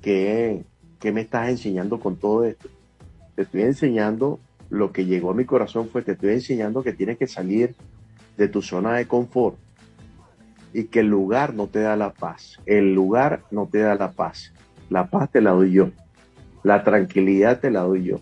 ¿qué, 0.00 0.64
¿qué 0.98 1.12
me 1.12 1.22
estás 1.22 1.48
enseñando 1.50 2.00
con 2.00 2.16
todo 2.16 2.44
esto? 2.44 2.68
Te 3.34 3.42
estoy 3.42 3.62
enseñando, 3.62 4.40
lo 4.70 4.92
que 4.92 5.04
llegó 5.04 5.30
a 5.30 5.34
mi 5.34 5.44
corazón 5.44 5.88
fue, 5.88 6.02
te 6.02 6.12
estoy 6.12 6.30
enseñando 6.30 6.82
que 6.82 6.92
tienes 6.92 7.18
que 7.18 7.26
salir 7.26 7.74
de 8.36 8.48
tu 8.48 8.62
zona 8.62 8.94
de 8.94 9.06
confort 9.06 9.56
y 10.72 10.84
que 10.84 11.00
el 11.00 11.06
lugar 11.06 11.54
no 11.54 11.68
te 11.68 11.80
da 11.80 11.96
la 11.96 12.12
paz. 12.12 12.58
El 12.66 12.94
lugar 12.94 13.42
no 13.50 13.68
te 13.70 13.78
da 13.78 13.94
la 13.94 14.10
paz. 14.10 14.52
La 14.90 15.06
paz 15.06 15.30
te 15.30 15.40
la 15.40 15.52
doy 15.52 15.72
yo. 15.72 15.90
La 16.62 16.82
tranquilidad 16.82 17.60
te 17.60 17.70
la 17.70 17.82
doy 17.82 18.04
yo. 18.04 18.20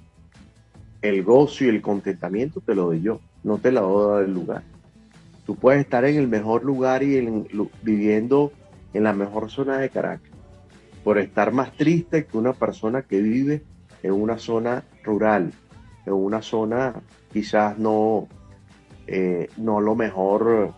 El 1.00 1.22
gozo 1.22 1.64
y 1.64 1.68
el 1.68 1.80
contentamiento 1.80 2.60
te 2.60 2.74
lo 2.74 2.86
doy 2.86 3.00
yo. 3.00 3.20
No 3.42 3.58
te 3.58 3.72
la 3.72 3.80
doy 3.80 4.24
el 4.24 4.34
lugar. 4.34 4.62
Puedes 5.54 5.80
estar 5.80 6.04
en 6.04 6.16
el 6.16 6.28
mejor 6.28 6.64
lugar 6.64 7.02
y 7.02 7.20
viviendo 7.82 8.52
en 8.92 9.04
la 9.04 9.12
mejor 9.12 9.50
zona 9.50 9.78
de 9.78 9.90
Caracas, 9.90 10.30
por 11.04 11.18
estar 11.18 11.52
más 11.52 11.72
triste 11.72 12.26
que 12.26 12.36
una 12.36 12.52
persona 12.52 13.02
que 13.02 13.20
vive 13.20 13.62
en 14.02 14.12
una 14.12 14.38
zona 14.38 14.84
rural, 15.02 15.52
en 16.06 16.12
una 16.12 16.42
zona 16.42 16.94
quizás 17.32 17.78
no, 17.78 18.28
eh, 19.06 19.48
no 19.56 19.80
lo 19.80 19.94
mejor 19.94 20.74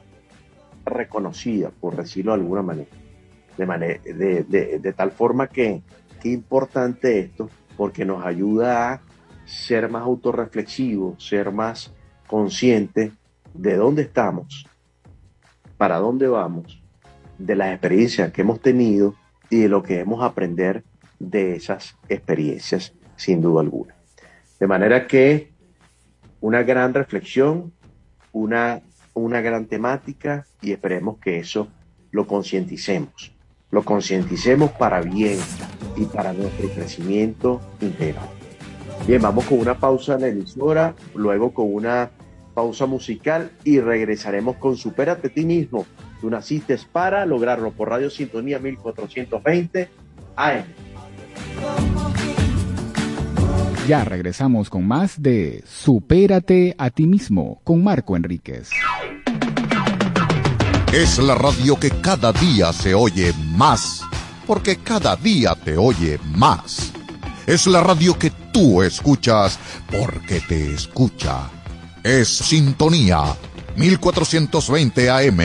reconocida, 0.85 1.71
por 1.71 1.97
decirlo 1.97 2.33
de 2.33 2.41
alguna 2.41 2.63
manera. 2.63 2.91
De, 3.57 4.45
de, 4.81 4.93
tal 4.93 5.13
forma 5.13 5.47
que 5.47 5.83
qué 6.21 6.31
importante 6.31 7.21
esto, 7.21 7.49
porque 7.77 8.05
nos 8.05 8.25
ayuda 8.25 8.93
a 8.93 9.01
ser 9.45 9.89
más 9.89 10.03
autorreflexivos, 10.03 11.25
ser 11.25 11.53
más 11.53 11.93
conscientes 12.27 13.13
de 13.55 13.77
dónde 13.77 14.03
estamos, 14.03 14.67
para 15.79 15.99
dónde 15.99 16.29
vamos, 16.29 16.83
de 17.39 17.57
las 17.57 17.73
experiencias 17.73 18.33
que 18.33 18.43
hemos 18.43 18.61
tenido 18.61 19.15
y 19.49 19.61
de 19.61 19.69
lo 19.69 19.83
que 19.83 20.01
hemos 20.01 20.23
aprender 20.23 20.85
de 21.19 21.57
esas 21.57 21.97
experiencias, 22.09 22.93
sin 23.17 23.41
duda 23.41 23.63
alguna. 23.63 23.95
De 24.59 24.67
manera 24.67 25.07
que 25.07 25.53
una 26.41 26.63
gran 26.63 26.93
reflexión, 26.93 27.73
una, 28.33 28.83
una 29.15 29.41
gran 29.41 29.67
temática 29.67 30.47
y 30.61 30.73
esperemos 30.73 31.19
que 31.19 31.39
eso 31.39 31.69
lo 32.11 32.27
concienticemos. 32.27 33.33
Lo 33.71 33.85
concienticemos 33.85 34.71
para 34.73 35.01
bien 35.01 35.39
y 35.97 36.05
para 36.05 36.33
nuestro 36.33 36.69
crecimiento 36.69 37.61
integral. 37.81 38.29
Bien, 39.07 39.21
vamos 39.21 39.45
con 39.47 39.59
una 39.59 39.79
pausa 39.79 40.15
en 40.15 40.21
la 40.21 40.29
emisora, 40.29 40.95
luego 41.15 41.53
con 41.53 41.75
una 41.75 42.11
pausa 42.55 42.87
musical 42.87 43.51
y 43.65 43.81
regresaremos 43.81 44.57
con 44.57 44.77
Supérate 44.77 45.29
a 45.29 45.31
ti 45.31 45.45
mismo. 45.45 45.85
Tú 46.21 46.31
naciste 46.31 46.79
para 46.91 47.27
lograrlo 47.27 47.73
por 47.73 47.91
Radio 47.91 48.09
Sintonía 48.09 48.59
1420 48.59 49.89
AM. 50.37 50.65
Ya 53.87 54.03
regresamos 54.05 54.71
con 54.71 54.87
más 54.87 55.21
de 55.21 55.63
Supérate 55.67 56.75
a 56.79 56.89
ti 56.89 57.07
mismo 57.07 57.61
con 57.65 57.85
Marco 57.85 58.17
Enríquez. 58.17 58.71
Es 60.93 61.19
la 61.19 61.35
radio 61.35 61.79
que 61.79 61.91
cada 61.91 62.33
día 62.33 62.73
se 62.73 62.95
oye 62.95 63.33
más, 63.57 64.03
porque 64.47 64.77
cada 64.77 65.17
día 65.17 65.55
te 65.55 65.77
oye 65.77 66.19
más. 66.37 66.93
Es 67.47 67.67
la 67.67 67.83
radio 67.83 68.19
que 68.19 68.31
tú 68.53 68.81
escuchas 68.81 69.59
porque 69.91 70.41
te 70.41 70.73
escucha 70.73 71.51
es 72.05 72.29
Sintonía 72.29 73.35
1420 73.77 75.11
AM. 75.11 75.41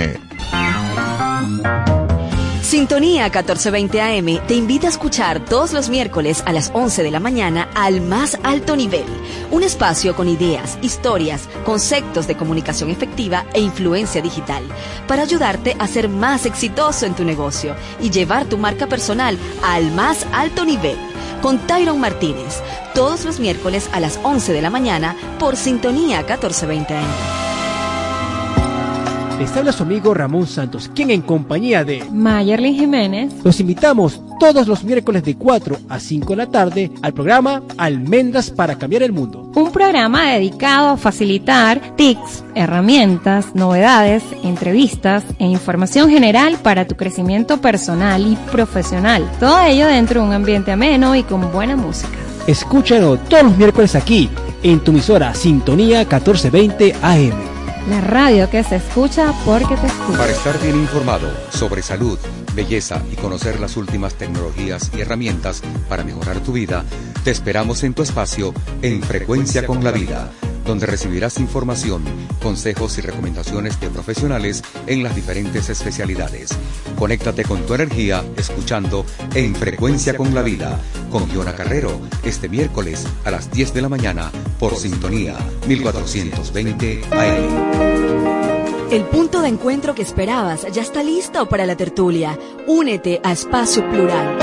Sintonía 2.61 3.23
1420 3.23 4.01
AM 4.01 4.45
te 4.45 4.55
invita 4.55 4.87
a 4.87 4.89
escuchar 4.89 5.43
todos 5.45 5.71
los 5.71 5.89
miércoles 5.89 6.43
a 6.45 6.51
las 6.51 6.69
11 6.73 7.01
de 7.01 7.11
la 7.11 7.21
mañana 7.21 7.69
al 7.73 8.01
más 8.01 8.37
alto 8.43 8.75
nivel. 8.75 9.05
Un 9.51 9.63
espacio 9.63 10.15
con 10.15 10.27
ideas, 10.27 10.77
historias, 10.81 11.47
conceptos 11.65 12.27
de 12.27 12.35
comunicación 12.35 12.89
efectiva 12.89 13.45
e 13.53 13.61
influencia 13.61 14.21
digital 14.21 14.63
para 15.07 15.23
ayudarte 15.23 15.77
a 15.79 15.87
ser 15.87 16.09
más 16.09 16.45
exitoso 16.45 17.05
en 17.05 17.15
tu 17.15 17.23
negocio 17.23 17.73
y 18.01 18.11
llevar 18.11 18.45
tu 18.45 18.57
marca 18.57 18.85
personal 18.85 19.37
al 19.63 19.91
más 19.93 20.27
alto 20.33 20.65
nivel. 20.65 21.08
Con 21.41 21.57
Tyron 21.67 21.99
Martínez, 21.99 22.61
todos 22.93 23.23
los 23.23 23.39
miércoles 23.39 23.89
a 23.93 23.99
las 23.99 24.19
11 24.23 24.51
de 24.51 24.61
la 24.61 24.69
mañana 24.69 25.15
por 25.39 25.55
Sintonía 25.55 26.17
1420 26.19 26.97
AM. 26.97 27.48
Les 29.39 29.55
habla 29.55 29.71
su 29.71 29.83
amigo 29.83 30.13
Ramón 30.13 30.45
Santos, 30.47 30.91
quien 30.93 31.11
en 31.11 31.21
compañía 31.21 31.85
de 31.85 32.03
Mayerlin 32.11 32.75
Jiménez 32.75 33.31
los 33.41 33.61
invitamos 33.61 34.21
todos 34.37 34.67
los 34.67 34.83
miércoles 34.83 35.23
de 35.23 35.35
4 35.35 35.77
a 35.87 35.97
5 35.97 36.29
de 36.31 36.35
la 36.35 36.47
tarde 36.47 36.91
al 37.01 37.13
programa 37.13 37.63
Almendras 37.77 38.51
para 38.51 38.77
cambiar 38.77 39.01
el 39.03 39.13
mundo. 39.13 39.49
Un 39.55 39.71
programa 39.71 40.33
dedicado 40.33 40.89
a 40.89 40.97
facilitar 40.97 41.95
tips, 41.95 42.43
herramientas, 42.53 43.55
novedades, 43.55 44.23
entrevistas 44.43 45.23
e 45.39 45.45
información 45.45 46.09
general 46.09 46.57
para 46.61 46.85
tu 46.85 46.97
crecimiento 46.97 47.61
personal 47.61 48.27
y 48.27 48.35
profesional. 48.51 49.25
Todo 49.39 49.61
ello 49.61 49.87
dentro 49.87 50.19
de 50.19 50.27
un 50.27 50.33
ambiente 50.33 50.73
ameno 50.73 51.15
y 51.15 51.23
con 51.23 51.49
buena 51.53 51.77
música. 51.77 52.11
Escúchalo 52.45 53.17
todos 53.17 53.43
los 53.43 53.57
miércoles 53.57 53.95
aquí 53.95 54.29
en 54.63 54.81
tu 54.81 54.91
emisora 54.91 55.33
Sintonía 55.33 55.99
1420 55.99 56.93
AM. 57.01 57.58
La 57.89 58.01
radio 58.01 58.49
que 58.49 58.63
se 58.63 58.75
escucha 58.75 59.33
porque 59.45 59.75
te 59.75 59.87
escucha. 59.87 60.17
Para 60.19 60.31
estar 60.31 60.61
bien 60.61 60.75
informado 60.75 61.27
sobre 61.49 61.81
salud, 61.81 62.19
belleza 62.53 63.01
y 63.11 63.15
conocer 63.15 63.59
las 63.59 63.77
últimas 63.77 64.13
tecnologías 64.13 64.91
y 64.95 65.01
herramientas 65.01 65.63
para 65.87 66.03
mejorar 66.03 66.39
tu 66.41 66.53
vida, 66.53 66.85
te 67.23 67.31
esperamos 67.31 67.83
en 67.83 67.95
tu 67.95 68.03
espacio 68.03 68.53
en 68.83 69.01
Frecuencia 69.01 69.65
con 69.65 69.83
la 69.83 69.91
Vida 69.91 70.31
donde 70.69 70.85
recibirás 70.85 71.39
información, 71.39 72.03
consejos 72.43 72.99
y 72.99 73.01
recomendaciones 73.01 73.79
de 73.79 73.89
profesionales 73.89 74.61
en 74.85 75.01
las 75.01 75.15
diferentes 75.15 75.67
especialidades. 75.67 76.51
Conéctate 76.95 77.43
con 77.43 77.65
tu 77.65 77.73
energía 77.73 78.23
escuchando 78.37 79.03
En 79.33 79.55
Frecuencia 79.55 80.15
con 80.15 80.35
la 80.35 80.43
Vida 80.43 80.79
con 81.09 81.27
Giona 81.27 81.55
Carrero 81.55 81.99
este 82.23 82.49
miércoles 82.49 83.07
a 83.25 83.31
las 83.31 83.49
10 83.51 83.73
de 83.73 83.81
la 83.81 83.89
mañana 83.89 84.31
por 84.59 84.75
Sintonía 84.75 85.35
1420 85.67 87.01
AM. 87.13 88.91
El 88.91 89.05
punto 89.05 89.41
de 89.41 89.47
encuentro 89.47 89.95
que 89.95 90.03
esperabas 90.03 90.71
ya 90.71 90.83
está 90.83 91.01
listo 91.01 91.49
para 91.49 91.65
la 91.65 91.77
tertulia. 91.77 92.37
Únete 92.67 93.21
a 93.23 93.31
Espacio 93.31 93.89
Plural 93.89 94.37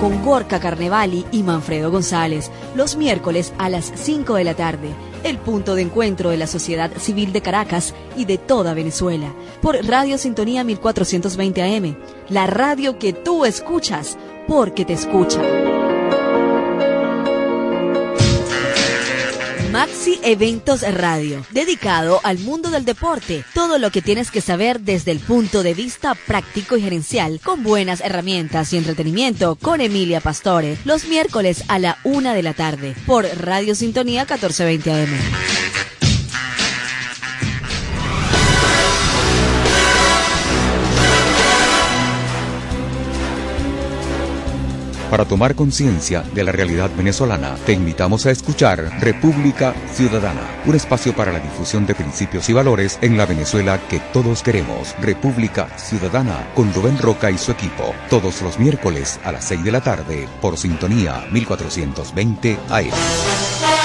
con 0.00 0.22
Gorka 0.22 0.60
Carnevali 0.60 1.24
y 1.32 1.42
Manfredo 1.42 1.90
González, 1.90 2.50
los 2.74 2.96
miércoles 2.96 3.54
a 3.58 3.70
las 3.70 3.90
5 3.96 4.34
de 4.34 4.44
la 4.44 4.54
tarde 4.54 4.94
el 5.24 5.38
punto 5.38 5.74
de 5.74 5.82
encuentro 5.82 6.30
de 6.30 6.36
la 6.36 6.46
sociedad 6.46 6.90
civil 6.98 7.32
de 7.32 7.40
Caracas 7.40 7.94
y 8.16 8.24
de 8.24 8.38
toda 8.38 8.74
Venezuela, 8.74 9.32
por 9.62 9.76
Radio 9.86 10.18
Sintonía 10.18 10.64
1420 10.64 11.62
AM, 11.62 11.96
la 12.28 12.46
radio 12.46 12.98
que 12.98 13.12
tú 13.12 13.44
escuchas 13.44 14.16
porque 14.46 14.84
te 14.84 14.92
escucha. 14.92 15.65
Maxi 19.76 20.18
Eventos 20.22 20.80
Radio, 20.80 21.44
dedicado 21.50 22.18
al 22.22 22.38
mundo 22.38 22.70
del 22.70 22.86
deporte. 22.86 23.44
Todo 23.52 23.78
lo 23.78 23.90
que 23.90 24.00
tienes 24.00 24.30
que 24.30 24.40
saber 24.40 24.80
desde 24.80 25.10
el 25.10 25.20
punto 25.20 25.62
de 25.62 25.74
vista 25.74 26.14
práctico 26.14 26.78
y 26.78 26.80
gerencial, 26.80 27.40
con 27.44 27.62
buenas 27.62 28.00
herramientas 28.00 28.72
y 28.72 28.78
entretenimiento, 28.78 29.56
con 29.56 29.82
Emilia 29.82 30.22
Pastore, 30.22 30.78
los 30.86 31.04
miércoles 31.08 31.62
a 31.68 31.78
la 31.78 31.98
una 32.04 32.32
de 32.32 32.42
la 32.42 32.54
tarde, 32.54 32.94
por 33.04 33.26
Radio 33.26 33.74
Sintonía 33.74 34.22
1420 34.22 34.92
AM. 34.92 35.85
Para 45.16 45.28
tomar 45.30 45.54
conciencia 45.54 46.20
de 46.20 46.44
la 46.44 46.52
realidad 46.52 46.90
venezolana, 46.94 47.54
te 47.64 47.72
invitamos 47.72 48.26
a 48.26 48.30
escuchar 48.30 49.00
República 49.00 49.74
Ciudadana, 49.94 50.42
un 50.66 50.74
espacio 50.74 51.16
para 51.16 51.32
la 51.32 51.40
difusión 51.40 51.86
de 51.86 51.94
principios 51.94 52.50
y 52.50 52.52
valores 52.52 52.98
en 53.00 53.16
la 53.16 53.24
Venezuela 53.24 53.80
que 53.88 53.98
todos 54.12 54.42
queremos. 54.42 54.94
República 55.00 55.70
Ciudadana 55.78 56.46
con 56.54 56.70
Rubén 56.74 56.98
Roca 56.98 57.30
y 57.30 57.38
su 57.38 57.50
equipo, 57.50 57.94
todos 58.10 58.42
los 58.42 58.58
miércoles 58.58 59.18
a 59.24 59.32
las 59.32 59.46
6 59.46 59.64
de 59.64 59.72
la 59.72 59.80
tarde 59.80 60.28
por 60.42 60.58
Sintonía 60.58 61.24
1420 61.32 62.58
AM. 62.68 63.75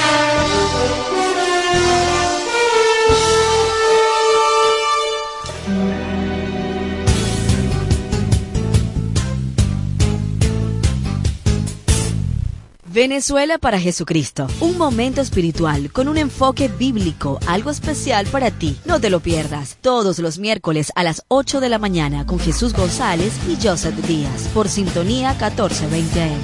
Venezuela 12.93 13.57
para 13.57 13.79
Jesucristo, 13.79 14.47
un 14.59 14.77
momento 14.77 15.21
espiritual 15.21 15.93
con 15.93 16.09
un 16.09 16.17
enfoque 16.17 16.67
bíblico, 16.67 17.39
algo 17.47 17.69
especial 17.69 18.27
para 18.27 18.51
ti. 18.51 18.75
No 18.83 18.99
te 18.99 19.09
lo 19.09 19.21
pierdas, 19.21 19.77
todos 19.79 20.19
los 20.19 20.39
miércoles 20.39 20.91
a 20.95 21.03
las 21.03 21.23
8 21.29 21.61
de 21.61 21.69
la 21.69 21.77
mañana 21.77 22.25
con 22.25 22.37
Jesús 22.37 22.73
González 22.73 23.31
y 23.47 23.55
Joseph 23.65 23.95
Díaz 24.05 24.49
por 24.53 24.67
Sintonía 24.67 25.29
1420 25.29 26.21
AM. 26.21 26.41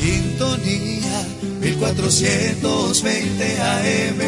Sintonía 0.00 1.26
1420 1.60 3.60
AM. 3.60 4.20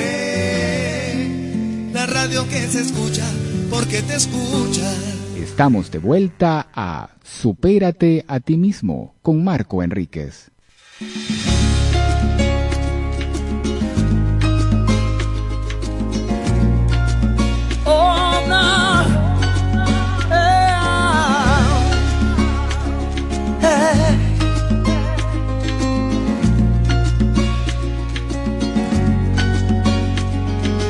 La 1.94 2.04
radio 2.04 2.46
que 2.50 2.68
se 2.68 2.82
escucha 2.82 3.24
porque 3.70 4.02
te 4.02 4.16
escucha. 4.16 4.92
Estamos 5.36 5.90
de 5.90 5.98
vuelta 5.98 6.68
a 6.74 7.10
Supérate 7.22 8.24
a 8.28 8.40
ti 8.40 8.56
mismo 8.56 9.14
con 9.22 9.42
Marco 9.42 9.82
Enríquez. 9.82 10.50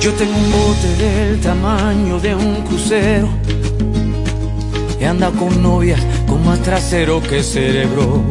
Yo 0.01 0.13
tengo 0.13 0.37
un 0.37 0.53
bote 0.53 0.97
del 1.03 1.41
tamaño 1.41 2.21
de 2.21 2.35
un 2.35 2.63
crucero 2.67 3.29
anda 5.07 5.31
con 5.31 5.63
novias 5.63 6.01
con 6.27 6.45
más 6.45 6.61
trasero 6.61 7.23
que 7.23 7.43
cerebro. 7.43 8.23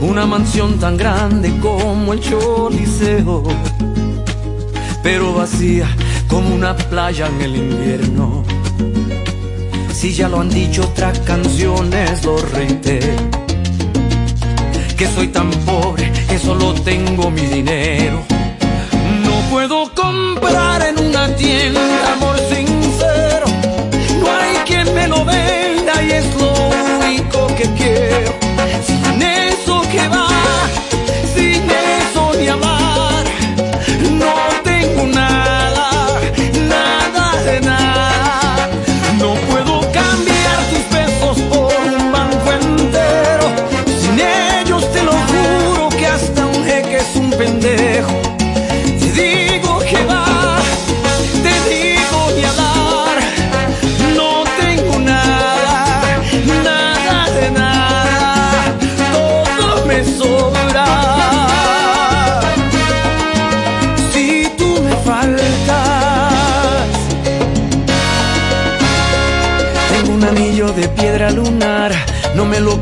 Una 0.00 0.26
mansión 0.26 0.78
tan 0.78 0.96
grande 0.96 1.52
como 1.60 2.12
el 2.12 2.20
Choliseo, 2.20 3.42
pero 5.02 5.34
vacía 5.34 5.88
como 6.28 6.54
una 6.54 6.76
playa 6.76 7.26
en 7.26 7.40
el 7.40 7.56
invierno. 7.56 8.44
Si 9.92 10.12
ya 10.12 10.28
lo 10.28 10.40
han 10.40 10.50
dicho 10.50 10.82
otras 10.82 11.18
canciones, 11.20 12.24
lo 12.24 12.36
reitero. 12.36 13.14
Que 14.96 15.06
soy 15.06 15.28
tan 15.28 15.50
pobre 15.50 16.12
que 16.28 16.38
solo 16.38 16.74
tengo 16.74 17.30
mi 17.30 17.42
dinero. 17.42 18.22
No 19.24 19.50
puedo 19.50 19.92
comprar 19.94 20.82
en 20.82 21.06
una 21.06 21.34
tienda 21.34 21.87
me 25.28 25.57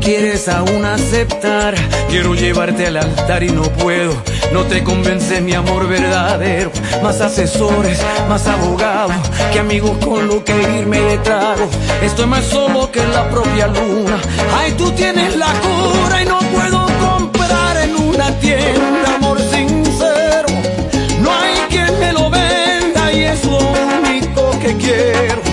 quieres 0.07 0.47
aún 0.47 0.85
aceptar. 0.85 1.75
Quiero 2.09 2.33
llevarte 2.33 2.87
al 2.87 2.95
altar 2.95 3.43
y 3.43 3.49
no 3.49 3.63
puedo. 3.63 4.13
No 4.53 4.63
te 4.63 4.81
convence 4.81 5.41
mi 5.41 5.53
amor 5.53 5.85
verdadero. 5.85 6.71
Más 7.03 7.19
asesores, 7.19 7.99
más 8.29 8.47
abogados, 8.47 9.17
que 9.51 9.59
amigos 9.59 9.97
con 9.97 10.29
lo 10.29 10.45
que 10.45 10.53
irme 10.79 11.01
de 11.01 11.17
trago. 11.17 11.69
Estoy 12.01 12.25
más 12.25 12.45
solo 12.45 12.89
que 12.89 13.05
la 13.05 13.29
propia 13.29 13.67
luna. 13.67 14.17
Ay, 14.57 14.71
tú 14.77 14.89
tienes 14.91 15.35
la 15.35 15.51
cura 15.65 16.23
y 16.23 16.25
no 16.25 16.39
puedo 16.55 16.87
comprar 17.01 17.75
en 17.75 17.97
una 17.97 18.31
tienda 18.39 19.15
amor 19.15 19.39
sincero. 19.41 20.47
No 21.19 21.33
hay 21.33 21.53
quien 21.67 21.99
me 21.99 22.13
lo 22.13 22.29
venda 22.29 23.11
y 23.11 23.23
es 23.25 23.43
lo 23.43 23.57
único 23.57 24.57
que 24.61 24.73
quiero. 24.77 25.46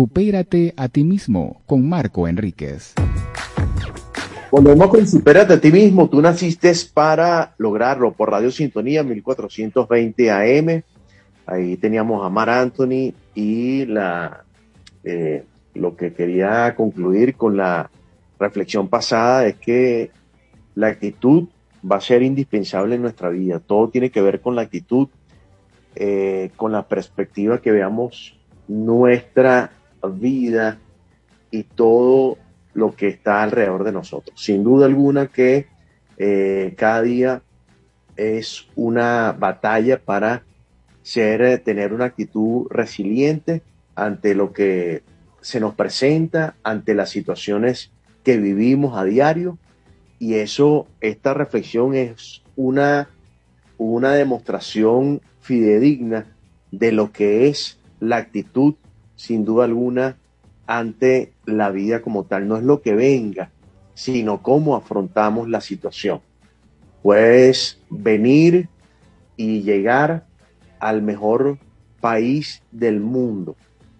Supérate 0.00 0.72
a 0.78 0.88
ti 0.88 1.04
mismo 1.04 1.60
con 1.66 1.86
Marco 1.86 2.26
Enríquez. 2.26 2.94
Volvemos 4.50 4.88
con 4.88 5.06
Supérate 5.06 5.52
a 5.52 5.60
ti 5.60 5.70
mismo. 5.70 6.08
Tú 6.08 6.22
naciste 6.22 6.72
para 6.94 7.52
lograrlo 7.58 8.10
por 8.14 8.30
Radio 8.30 8.50
Sintonía 8.50 9.02
1420 9.02 10.30
AM. 10.30 10.82
Ahí 11.44 11.76
teníamos 11.76 12.24
a 12.24 12.30
Mar 12.30 12.48
Anthony 12.48 13.12
y 13.34 13.84
la, 13.84 14.42
eh, 15.04 15.44
lo 15.74 15.94
que 15.94 16.14
quería 16.14 16.74
concluir 16.74 17.34
con 17.34 17.58
la 17.58 17.90
reflexión 18.38 18.88
pasada 18.88 19.46
es 19.48 19.56
que 19.56 20.12
la 20.76 20.86
actitud 20.86 21.46
va 21.84 21.96
a 21.96 22.00
ser 22.00 22.22
indispensable 22.22 22.94
en 22.94 23.02
nuestra 23.02 23.28
vida. 23.28 23.58
Todo 23.58 23.90
tiene 23.90 24.08
que 24.10 24.22
ver 24.22 24.40
con 24.40 24.56
la 24.56 24.62
actitud, 24.62 25.08
eh, 25.94 26.52
con 26.56 26.72
la 26.72 26.88
perspectiva 26.88 27.60
que 27.60 27.70
veamos 27.70 28.34
nuestra 28.66 29.72
vida 30.08 30.78
y 31.50 31.64
todo 31.64 32.38
lo 32.74 32.94
que 32.94 33.08
está 33.08 33.42
alrededor 33.42 33.84
de 33.84 33.92
nosotros. 33.92 34.40
Sin 34.40 34.62
duda 34.64 34.86
alguna 34.86 35.26
que 35.26 35.66
eh, 36.18 36.74
cada 36.76 37.02
día 37.02 37.42
es 38.16 38.68
una 38.76 39.32
batalla 39.32 39.98
para 39.98 40.44
ser, 41.02 41.42
eh, 41.42 41.58
tener 41.58 41.92
una 41.92 42.06
actitud 42.06 42.66
resiliente 42.70 43.62
ante 43.94 44.34
lo 44.34 44.52
que 44.52 45.02
se 45.40 45.60
nos 45.60 45.74
presenta, 45.74 46.54
ante 46.62 46.94
las 46.94 47.10
situaciones 47.10 47.90
que 48.22 48.36
vivimos 48.36 48.98
a 48.98 49.04
diario. 49.04 49.58
Y 50.18 50.34
eso, 50.34 50.86
esta 51.00 51.32
reflexión 51.32 51.94
es 51.94 52.42
una, 52.56 53.08
una 53.78 54.12
demostración 54.12 55.22
fidedigna 55.40 56.26
de 56.70 56.92
lo 56.92 57.10
que 57.10 57.48
es 57.48 57.78
la 57.98 58.16
actitud, 58.16 58.74
sin 59.20 59.44
duda 59.44 59.66
alguna, 59.66 60.16
ante 60.66 61.34
la 61.44 61.70
vida 61.70 62.00
como 62.00 62.24
tal. 62.24 62.48
No 62.48 62.56
es 62.56 62.62
lo 62.62 62.80
que 62.80 62.94
venga, 62.94 63.50
sino 63.92 64.40
cómo 64.40 64.76
afrontamos 64.76 65.46
la 65.46 65.60
situación. 65.60 66.22
Puedes 67.02 67.78
venir 67.90 68.70
y 69.36 69.60
llegar 69.60 70.24
al 70.78 71.02
mejor 71.02 71.58
país 72.00 72.62
del 72.72 73.00
mundo, 73.00 73.56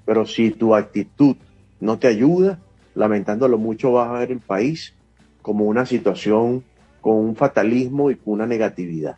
pero 0.07 0.25
si 0.25 0.53
tu 0.53 0.75
actitud 0.75 1.37
no 1.81 1.99
te 1.99 2.09
ayuda, 2.09 2.59
lamentándolo 2.95 3.59
mucho, 3.59 3.93
vas 3.93 4.09
a 4.09 4.21
ver 4.21 4.33
el 4.33 4.41
país 4.41 4.95
como 5.43 5.67
una 5.67 5.85
situación 5.85 6.65
con 7.03 7.17
un 7.17 7.37
fatalismo 7.37 8.11
y 8.11 8.17
con 8.17 8.33
una 8.33 8.47
negatividad. 8.47 9.17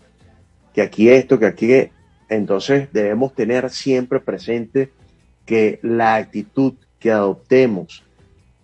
Que 0.75 0.83
aquí 0.83 1.09
esto, 1.09 1.39
que 1.39 1.47
aquí 1.47 1.91
entonces 2.29 2.89
debemos 2.93 3.35
tener 3.37 3.71
siempre 3.71 4.19
presente 4.19 4.91
que 5.47 5.79
la 5.83 6.17
actitud 6.17 6.75
que 6.99 7.11
adoptemos, 7.11 8.05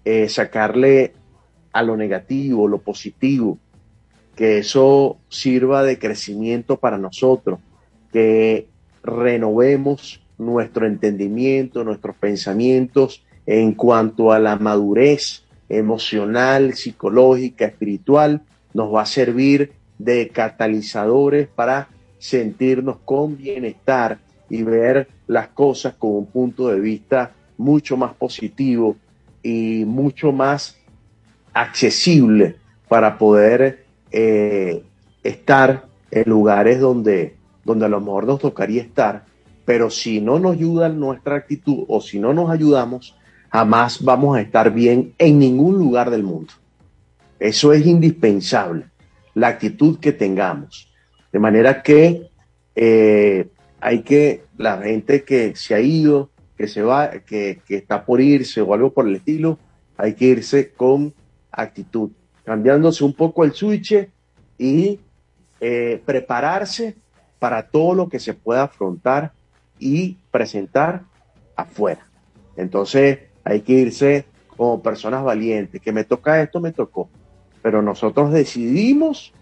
eh, 0.05 0.29
sacarle 0.29 1.13
a 1.73 1.83
lo 1.83 1.97
negativo, 1.97 2.69
lo 2.69 2.79
positivo, 2.79 3.59
que 4.37 4.59
eso 4.59 5.19
sirva 5.29 5.83
de 5.83 5.99
crecimiento 5.99 6.77
para 6.77 6.99
nosotros, 6.99 7.59
que 8.13 8.69
renovemos 9.03 10.23
nuestro 10.39 10.87
entendimiento, 10.87 11.83
nuestros 11.83 12.17
pensamientos 12.17 13.25
en 13.47 13.73
cuanto 13.73 14.31
a 14.33 14.39
la 14.39 14.57
madurez 14.57 15.43
emocional, 15.69 16.75
psicológica, 16.75 17.67
espiritual, 17.67 18.43
nos 18.73 18.95
va 18.95 19.03
a 19.03 19.07
servir 19.07 19.73
de 19.99 20.29
catalizadores 20.29 21.49
para 21.49 21.89
sentirnos 22.19 22.99
con 23.05 23.37
bienestar 23.37 24.19
y 24.49 24.63
ver 24.63 25.09
las 25.29 25.49
cosas 25.49 25.95
con 25.95 26.17
un 26.17 26.27
punto 26.27 26.69
de 26.69 26.81
vista 26.81 27.33
mucho 27.57 27.97
más 27.97 28.15
positivo 28.15 28.97
y 29.43 29.85
mucho 29.87 30.33
más 30.33 30.77
accesible 31.53 32.57
para 32.89 33.19
poder 33.19 33.85
eh, 34.11 34.83
estar 35.23 35.85
en 36.11 36.29
lugares 36.29 36.81
donde, 36.81 37.37
donde 37.65 37.87
a 37.87 37.89
lo 37.89 38.01
mejor 38.01 38.27
nos 38.27 38.41
tocaría 38.41 38.83
estar, 38.83 39.27
pero 39.65 39.91
si 39.91 40.21
no 40.21 40.39
nos 40.39 40.55
ayuda 40.55 40.89
nuestra 40.89 41.37
actitud 41.37 41.85
o 41.89 42.01
si 42.01 42.19
no 42.19 42.33
nos 42.33 42.51
ayudamos, 42.51 43.15
jamás 43.51 44.03
vamos 44.03 44.37
a 44.37 44.41
estar 44.41 44.73
bien 44.73 45.15
en 45.19 45.39
ningún 45.39 45.77
lugar 45.77 46.11
del 46.11 46.23
mundo. 46.23 46.53
Eso 47.39 47.73
es 47.73 47.87
indispensable, 47.87 48.87
la 49.35 49.49
actitud 49.49 49.99
que 49.99 50.13
tengamos. 50.13 50.91
De 51.31 51.39
manera 51.39 51.83
que 51.83 52.29
eh, 52.75 53.49
hay 53.81 54.03
que, 54.03 54.45
la 54.57 54.79
gente 54.79 55.25
que 55.25 55.55
se 55.57 55.75
ha 55.75 55.81
ido, 55.81 56.31
que 56.57 56.67
se 56.69 56.83
va, 56.83 57.11
que, 57.11 57.61
que 57.67 57.77
está 57.77 58.05
por 58.05 58.21
irse 58.21 58.61
o 58.61 58.75
algo 58.75 58.93
por 58.93 59.07
el 59.07 59.17
estilo, 59.17 59.59
hay 59.97 60.15
que 60.15 60.27
irse 60.27 60.73
con 60.73 61.15
actitud. 61.51 62.11
cambiándose 62.45 63.05
un 63.05 63.13
poco 63.13 63.45
el 63.45 63.53
switch 63.53 64.09
y 64.57 65.01
eh, 65.61 66.03
prepararse 66.07 66.97
para 67.39 67.69
todo 67.69 67.95
lo 67.95 68.09
que 68.09 68.19
se 68.19 68.33
pueda 68.33 68.63
afrontar 68.65 69.33
y 69.79 70.17
presentar 70.31 71.03
afuera. 71.57 72.07
Entonces 72.57 73.19
hay 73.45 73.61
que 73.61 73.73
irse 73.75 74.25
como 74.57 74.83
personas 74.83 75.23
valientes, 75.23 75.81
que 75.81 75.93
me 75.93 76.05
toca 76.05 76.43
esto, 76.43 76.61
me 76.61 76.73
tocó. 76.73 77.09
Pero 77.63 77.83
nosotros 77.83 78.33
decidimos, 78.33 79.33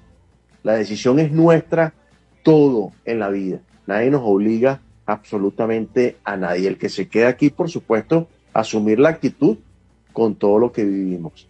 la 0.63 0.75
decisión 0.75 1.19
es 1.19 1.33
nuestra, 1.33 1.95
todo 2.43 2.93
en 3.05 3.19
la 3.21 3.29
vida. 3.29 3.61
Nadie 3.87 4.11
nos 4.11 4.23
obliga 4.25 4.81
absolutamente 5.07 6.17
a 6.25 6.37
nadie. 6.37 6.69
El 6.69 6.79
que 6.79 6.89
se 6.89 7.09
queda 7.09 7.29
aquí, 7.29 7.51
por 7.51 7.71
supuesto, 7.71 8.29
asumir 8.53 8.99
la 8.99 9.11
actitud 9.11 9.59
con 10.13 10.35
todo 10.35 10.59
lo 10.59 10.73
que 10.73 10.85
vivimos. 10.85 11.49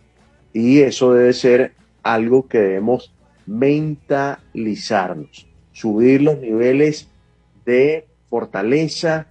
Y 0.52 0.80
eso 0.80 1.12
debe 1.12 1.32
ser 1.32 1.72
algo 2.02 2.48
que 2.48 2.58
debemos 2.58 3.12
mentalizarnos, 3.46 5.46
subir 5.72 6.22
los 6.22 6.38
niveles 6.38 7.08
de 7.64 8.06
fortaleza, 8.28 9.28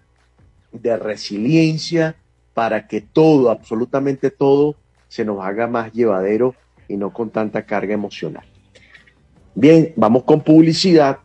de 0.72 0.97
resiliencia, 0.97 2.16
para 2.53 2.88
que 2.88 3.01
todo, 3.01 3.51
absolutamente 3.51 4.32
todo, 4.32 4.76
se 5.10 5.26
nos 5.26 5.43
haga 5.43 5.68
más 5.68 5.91
llevadero 5.91 6.56
y 6.88 6.95
no 6.95 7.12
con 7.12 7.30
tanta 7.30 7.66
carga 7.66 7.93
emocional. 7.93 8.45
Bien, 9.53 9.93
vamos 9.95 10.24
con 10.24 10.41
publicidad. 10.41 11.20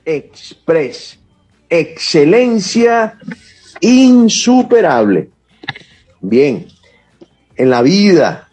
Express. 0.05 1.21
Excelencia 1.69 3.19
insuperable. 3.81 5.31
Bien, 6.21 6.67
en 7.55 7.71
la 7.71 7.83
vida, 7.83 8.49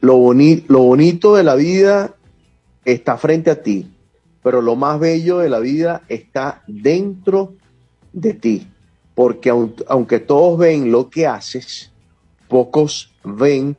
lo, 0.00 0.32
lo 0.32 0.78
bonito 0.78 1.34
de 1.34 1.44
la 1.44 1.54
vida 1.54 2.14
está 2.84 3.18
frente 3.18 3.50
a 3.50 3.62
ti 3.62 3.90
pero 4.42 4.62
lo 4.62 4.76
más 4.76 4.98
bello 4.98 5.38
de 5.38 5.48
la 5.48 5.58
vida 5.58 6.02
está 6.08 6.62
dentro 6.66 7.54
de 8.12 8.34
ti, 8.34 8.66
porque 9.14 9.50
aunque 9.50 10.20
todos 10.20 10.58
ven 10.58 10.90
lo 10.90 11.10
que 11.10 11.26
haces, 11.26 11.92
pocos 12.48 13.09
ven 13.24 13.76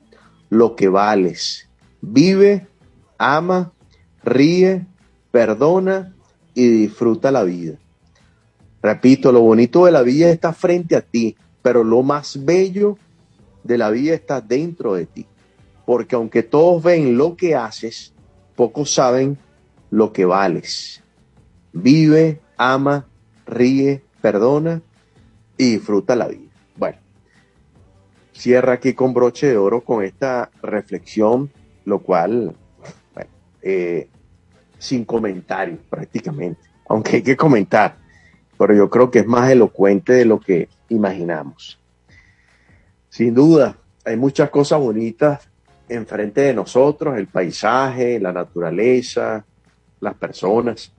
lo 0.50 0.76
que 0.76 0.88
vales. 0.88 1.70
Vive, 2.02 2.68
ama, 3.18 3.72
ríe, 4.24 4.86
perdona 5.32 6.14
y 6.54 6.68
disfruta 6.68 7.32
la 7.32 7.44
vida. 7.44 7.78
Repito, 8.82 9.32
lo 9.32 9.42
bonito 9.42 9.86
de 9.86 9.92
la 9.92 10.02
vida 10.02 10.30
está 10.30 10.54
frente 10.54 10.96
a 10.96 11.02
ti, 11.02 11.36
pero 11.62 11.84
lo 11.84 12.02
más 12.02 12.44
bello 12.44 12.98
de 13.64 13.78
la 13.78 13.90
vida 13.92 14.14
está 14.14 14.42
dentro 14.42 14.96
de 14.96 15.06
ti. 15.06 15.26
Porque 15.86 16.16
aunque 16.16 16.44
todos 16.44 16.84
ven 16.84 17.18
lo 17.18 17.36
que 17.36 17.56
haces, 17.56 18.14
pocos 18.56 18.94
saben 18.94 19.38
lo 19.90 20.12
que 20.12 20.26
vales. 20.26 21.04
Vive, 21.74 22.42
ama, 22.58 23.08
ríe, 23.46 24.04
perdona 24.22 24.82
y 25.58 25.74
disfruta 25.74 26.16
la 26.16 26.28
vida. 26.28 26.51
Cierra 28.42 28.74
aquí 28.74 28.96
con 28.96 29.14
broche 29.14 29.46
de 29.46 29.58
oro 29.58 29.82
con 29.82 30.04
esta 30.04 30.50
reflexión, 30.64 31.52
lo 31.86 32.00
cual, 32.00 32.56
bueno, 33.14 33.30
eh, 33.62 34.10
sin 34.80 35.06
comentarios 35.06 35.78
prácticamente, 35.88 36.60
aunque 36.90 37.18
hay 37.18 37.22
que 37.22 37.38
comentar, 37.38 38.00
pero 38.58 38.74
yo 38.74 38.90
creo 38.90 39.12
que 39.12 39.20
es 39.20 39.28
más 39.28 39.52
elocuente 39.52 40.14
de 40.14 40.26
lo 40.26 40.40
que 40.40 40.70
imaginamos. 40.90 41.80
Sin 43.10 43.36
duda, 43.36 43.78
hay 44.04 44.18
muchas 44.18 44.50
cosas 44.50 44.80
bonitas 44.80 45.48
enfrente 45.88 46.42
de 46.42 46.56
nosotros, 46.56 47.16
el 47.20 47.28
paisaje, 47.28 48.20
la 48.20 48.34
naturaleza, 48.34 49.46
las 50.00 50.16
personas, 50.16 50.92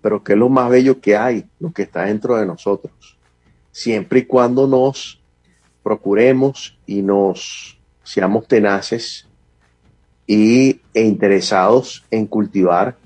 pero 0.00 0.24
que 0.24 0.32
es 0.32 0.38
lo 0.38 0.48
más 0.48 0.70
bello 0.70 1.02
que 1.02 1.18
hay, 1.18 1.44
lo 1.58 1.70
que 1.70 1.82
está 1.82 2.04
dentro 2.04 2.36
de 2.36 2.46
nosotros, 2.46 3.18
siempre 3.70 4.20
y 4.20 4.24
cuando 4.24 4.66
nos 4.66 5.19
procuremos 5.82 6.78
y 6.86 7.02
nos 7.02 7.80
seamos 8.02 8.46
tenaces 8.46 9.28
y, 10.26 10.80
e 10.94 11.02
interesados 11.02 12.04
en 12.10 12.26
cultivar 12.26 12.96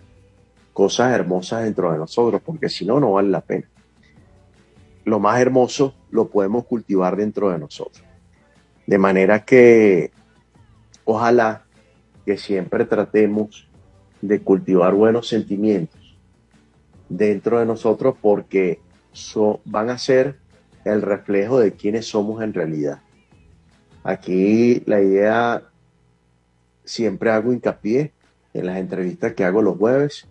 cosas 0.72 1.12
hermosas 1.12 1.64
dentro 1.64 1.93
de 1.93 1.99
nosotros, 1.99 2.43
porque 2.45 2.68
si 2.68 2.85
no, 2.85 3.01
no 3.01 3.12
vale 3.12 3.31
la 3.31 3.41
pena. 3.41 3.68
Lo 5.05 5.20
más 5.20 5.41
hermoso 5.41 5.95
lo 6.11 6.29
podemos 6.29 6.64
cultivar 6.64 7.16
dentro 7.16 7.51
de 7.51 7.59
nosotros. 7.59 8.05
De 8.87 8.99
manera 8.99 9.45
que 9.45 10.11
ojalá 11.05 11.64
que 12.27 12.37
siempre 12.37 12.85
tratemos 12.85 13.68
de 14.20 14.41
cultivar 14.41 14.95
buenos 14.95 15.29
sentimientos 15.29 16.16
dentro 17.09 17.59
de 17.59 17.66
nosotros 17.66 18.16
porque 18.20 18.81
van 19.64 19.91
a 19.91 19.99
ser 19.99 20.39
el 20.85 21.03
reflejo 21.03 21.59
de 21.59 21.72
quiénes 21.72 22.07
somos 22.07 22.43
en 22.43 22.53
realidad. 22.53 23.01
Aquí 24.03 24.82
la 24.87 25.01
idea, 25.01 25.62
siempre 26.85 27.30
hago 27.30 27.53
hincapié 27.53 28.12
en 28.53 28.66
las 28.66 28.76
entrevistas 28.76 29.32
que 29.32 29.45
hago 29.45 29.62
los 29.62 29.78
jueves. 29.78 30.26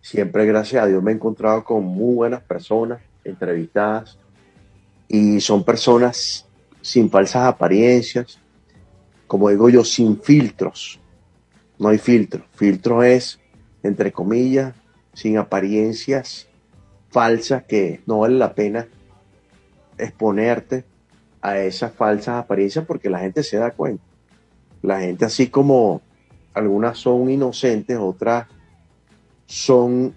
Siempre, 0.00 0.46
gracias 0.46 0.82
a 0.82 0.86
Dios, 0.86 1.02
me 1.02 1.12
he 1.12 1.14
encontrado 1.14 1.64
con 1.64 1.84
muy 1.84 2.14
buenas 2.14 2.42
personas 2.42 3.00
entrevistadas 3.24 4.18
y 5.06 5.40
son 5.40 5.64
personas 5.64 6.46
sin 6.80 7.10
falsas 7.10 7.44
apariencias, 7.44 8.38
como 9.26 9.48
digo 9.50 9.68
yo, 9.68 9.84
sin 9.84 10.20
filtros, 10.20 11.00
no 11.78 11.88
hay 11.88 11.98
filtro. 11.98 12.44
Filtro 12.54 13.02
es, 13.02 13.38
entre 13.82 14.12
comillas, 14.12 14.74
sin 15.12 15.38
apariencias 15.38 16.48
falsas 17.10 17.64
que 17.64 18.00
no 18.06 18.20
vale 18.20 18.36
la 18.36 18.54
pena 18.54 18.86
exponerte 19.98 20.84
a 21.40 21.58
esas 21.58 21.92
falsas 21.92 22.36
apariencias 22.36 22.84
porque 22.86 23.10
la 23.10 23.20
gente 23.20 23.42
se 23.42 23.56
da 23.56 23.70
cuenta. 23.70 24.02
La 24.82 25.00
gente 25.00 25.24
así 25.24 25.48
como 25.48 26.00
algunas 26.54 26.98
son 26.98 27.28
inocentes, 27.30 27.98
otras 27.98 28.46
son 29.46 30.14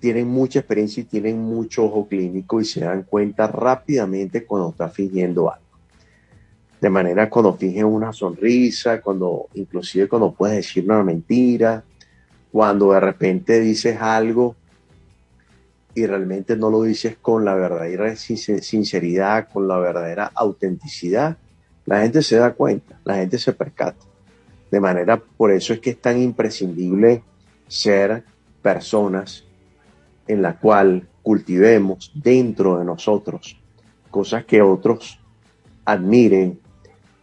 tienen 0.00 0.26
mucha 0.26 0.58
experiencia 0.58 1.00
y 1.00 1.04
tienen 1.04 1.38
mucho 1.38 1.84
ojo 1.84 2.08
clínico 2.08 2.60
y 2.60 2.64
se 2.64 2.80
dan 2.80 3.04
cuenta 3.04 3.46
rápidamente 3.46 4.44
cuando 4.44 4.70
está 4.70 4.88
fingiendo 4.88 5.48
algo 5.48 5.62
de 6.82 6.90
manera 6.90 7.30
cuando 7.30 7.54
finges 7.54 7.84
una 7.84 8.12
sonrisa, 8.12 9.00
cuando 9.00 9.46
inclusive 9.54 10.08
cuando 10.08 10.32
puedes 10.32 10.56
decir 10.56 10.84
una 10.84 11.04
mentira, 11.04 11.84
cuando 12.50 12.90
de 12.90 12.98
repente 12.98 13.60
dices 13.60 13.98
algo 14.00 14.56
y 15.94 16.06
realmente 16.06 16.56
no 16.56 16.70
lo 16.70 16.82
dices 16.82 17.16
con 17.20 17.44
la 17.44 17.54
verdadera 17.54 18.16
sinceridad, 18.16 19.48
con 19.52 19.68
la 19.68 19.78
verdadera 19.78 20.30
autenticidad, 20.34 21.36
la 21.84 22.00
gente 22.00 22.22
se 22.22 22.36
da 22.36 22.52
cuenta, 22.52 22.98
la 23.04 23.16
gente 23.16 23.38
se 23.38 23.52
percata. 23.52 24.04
De 24.70 24.80
manera, 24.80 25.18
por 25.18 25.50
eso 25.50 25.72
es 25.72 25.80
que 25.80 25.90
es 25.90 26.00
tan 26.00 26.20
imprescindible 26.20 27.22
ser 27.68 28.24
personas 28.62 29.44
en 30.26 30.40
la 30.40 30.58
cual 30.58 31.08
cultivemos 31.22 32.12
dentro 32.14 32.78
de 32.78 32.84
nosotros 32.84 33.58
cosas 34.10 34.44
que 34.44 34.62
otros 34.62 35.18
admiren, 35.84 36.60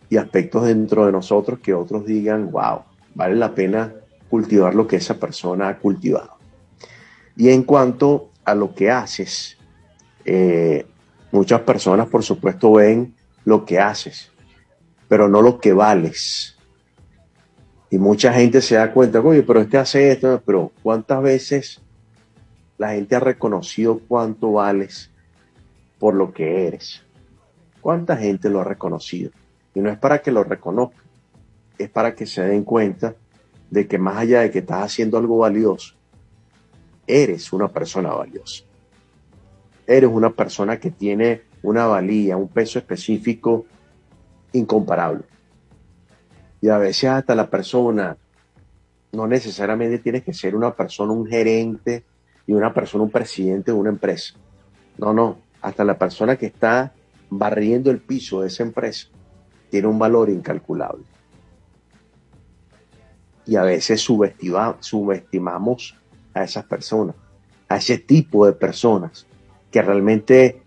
y 0.10 0.18
aspectos 0.18 0.66
dentro 0.66 1.06
de 1.06 1.12
nosotros 1.12 1.60
que 1.60 1.74
otros 1.74 2.06
digan, 2.06 2.52
wow, 2.52 2.82
vale 3.14 3.36
la 3.36 3.54
pena 3.54 3.94
cultivar 4.30 4.76
lo 4.76 4.88
que 4.88 4.96
esa 4.96 5.20
persona 5.20 5.70
ha 5.70 5.78
cultivado. 5.78 6.32
Y 7.38 7.50
en 7.50 7.64
cuanto 7.64 8.29
a 8.52 8.56
lo 8.56 8.74
que 8.74 8.90
haces, 8.90 9.58
eh, 10.26 10.86
muchas 11.32 11.62
personas 11.62 12.08
por 12.08 12.24
supuesto 12.24 12.74
ven 12.74 13.16
lo 13.46 13.66
que 13.66 13.80
haces, 13.80 14.32
pero 15.08 15.28
no 15.28 15.42
lo 15.42 15.60
que 15.60 15.74
vales. 15.74 16.58
Y 17.90 17.98
mucha 17.98 18.32
gente 18.34 18.62
se 18.62 18.76
da 18.76 18.94
cuenta, 18.94 19.20
oye, 19.20 19.42
pero 19.44 19.62
este 19.62 19.78
hace 19.78 20.12
esto, 20.12 20.42
pero 20.46 20.72
¿cuántas 20.84 21.22
veces 21.22 21.82
la 22.78 22.92
gente 22.92 23.16
ha 23.16 23.20
reconocido 23.20 24.00
cuánto 24.08 24.54
vales 24.54 25.10
por 25.98 26.14
lo 26.14 26.32
que 26.32 26.68
eres? 26.68 27.04
¿Cuánta 27.82 28.16
gente 28.16 28.50
lo 28.50 28.62
ha 28.62 28.66
reconocido? 28.66 29.32
Y 29.74 29.80
no 29.80 29.90
es 29.90 29.98
para 29.98 30.20
que 30.20 30.32
lo 30.32 30.44
reconozcan, 30.44 31.04
es 31.78 31.90
para 31.90 32.14
que 32.14 32.26
se 32.26 32.44
den 32.44 32.64
cuenta 32.64 33.16
de 33.72 33.88
que 33.88 33.98
más 33.98 34.18
allá 34.18 34.42
de 34.42 34.52
que 34.52 34.60
estás 34.60 34.84
haciendo 34.84 35.18
algo 35.18 35.40
valioso, 35.40 35.96
eres 37.10 37.52
una 37.52 37.68
persona 37.68 38.14
valiosa. 38.14 38.64
Eres 39.88 40.10
una 40.12 40.30
persona 40.30 40.80
que 40.80 40.92
tiene 40.92 41.42
una 41.64 41.88
valía, 41.88 42.38
un 42.38 42.48
peso 42.48 42.78
específico 42.78 43.66
incomparable. 44.54 45.24
Y 46.62 46.70
a 46.70 46.78
veces 46.78 47.10
hasta 47.10 47.34
la 47.34 47.50
persona, 47.50 48.16
no 49.12 49.28
necesariamente 49.28 49.98
tienes 49.98 50.24
que 50.24 50.34
ser 50.34 50.56
una 50.56 50.76
persona, 50.76 51.12
un 51.14 51.26
gerente 51.26 52.04
y 52.46 52.54
una 52.54 52.72
persona, 52.72 53.04
un 53.04 53.10
presidente 53.10 53.72
de 53.72 53.78
una 53.78 53.90
empresa. 53.90 54.36
No, 55.00 55.12
no, 55.12 55.40
hasta 55.62 55.84
la 55.84 55.98
persona 55.98 56.36
que 56.36 56.46
está 56.46 56.94
barriendo 57.32 57.90
el 57.90 58.00
piso 58.00 58.42
de 58.42 58.50
esa 58.50 58.62
empresa 58.62 59.08
tiene 59.72 59.88
un 59.88 59.98
valor 59.98 60.30
incalculable. 60.30 61.04
Y 63.48 63.56
a 63.56 63.64
veces 63.64 64.00
subestimamos 64.02 65.96
a 66.40 66.44
esas 66.44 66.66
personas, 66.66 67.16
a 67.68 67.78
ese 67.78 67.98
tipo 67.98 68.46
de 68.46 68.54
personas 68.54 69.28
que 69.72 69.82
realmente 69.82 70.62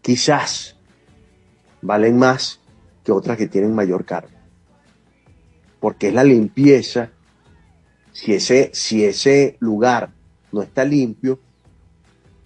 quizás 0.00 0.76
valen 1.82 2.18
más 2.18 2.60
que 3.04 3.12
otras 3.12 3.36
que 3.36 3.46
tienen 3.46 3.74
mayor 3.74 4.04
carga. 4.04 4.34
Porque 5.80 6.08
es 6.08 6.14
la 6.14 6.24
limpieza. 6.24 7.10
Si 8.12 8.32
ese, 8.32 8.70
si 8.72 9.04
ese 9.04 9.56
lugar 9.60 10.10
no 10.50 10.62
está 10.62 10.84
limpio, 10.84 11.38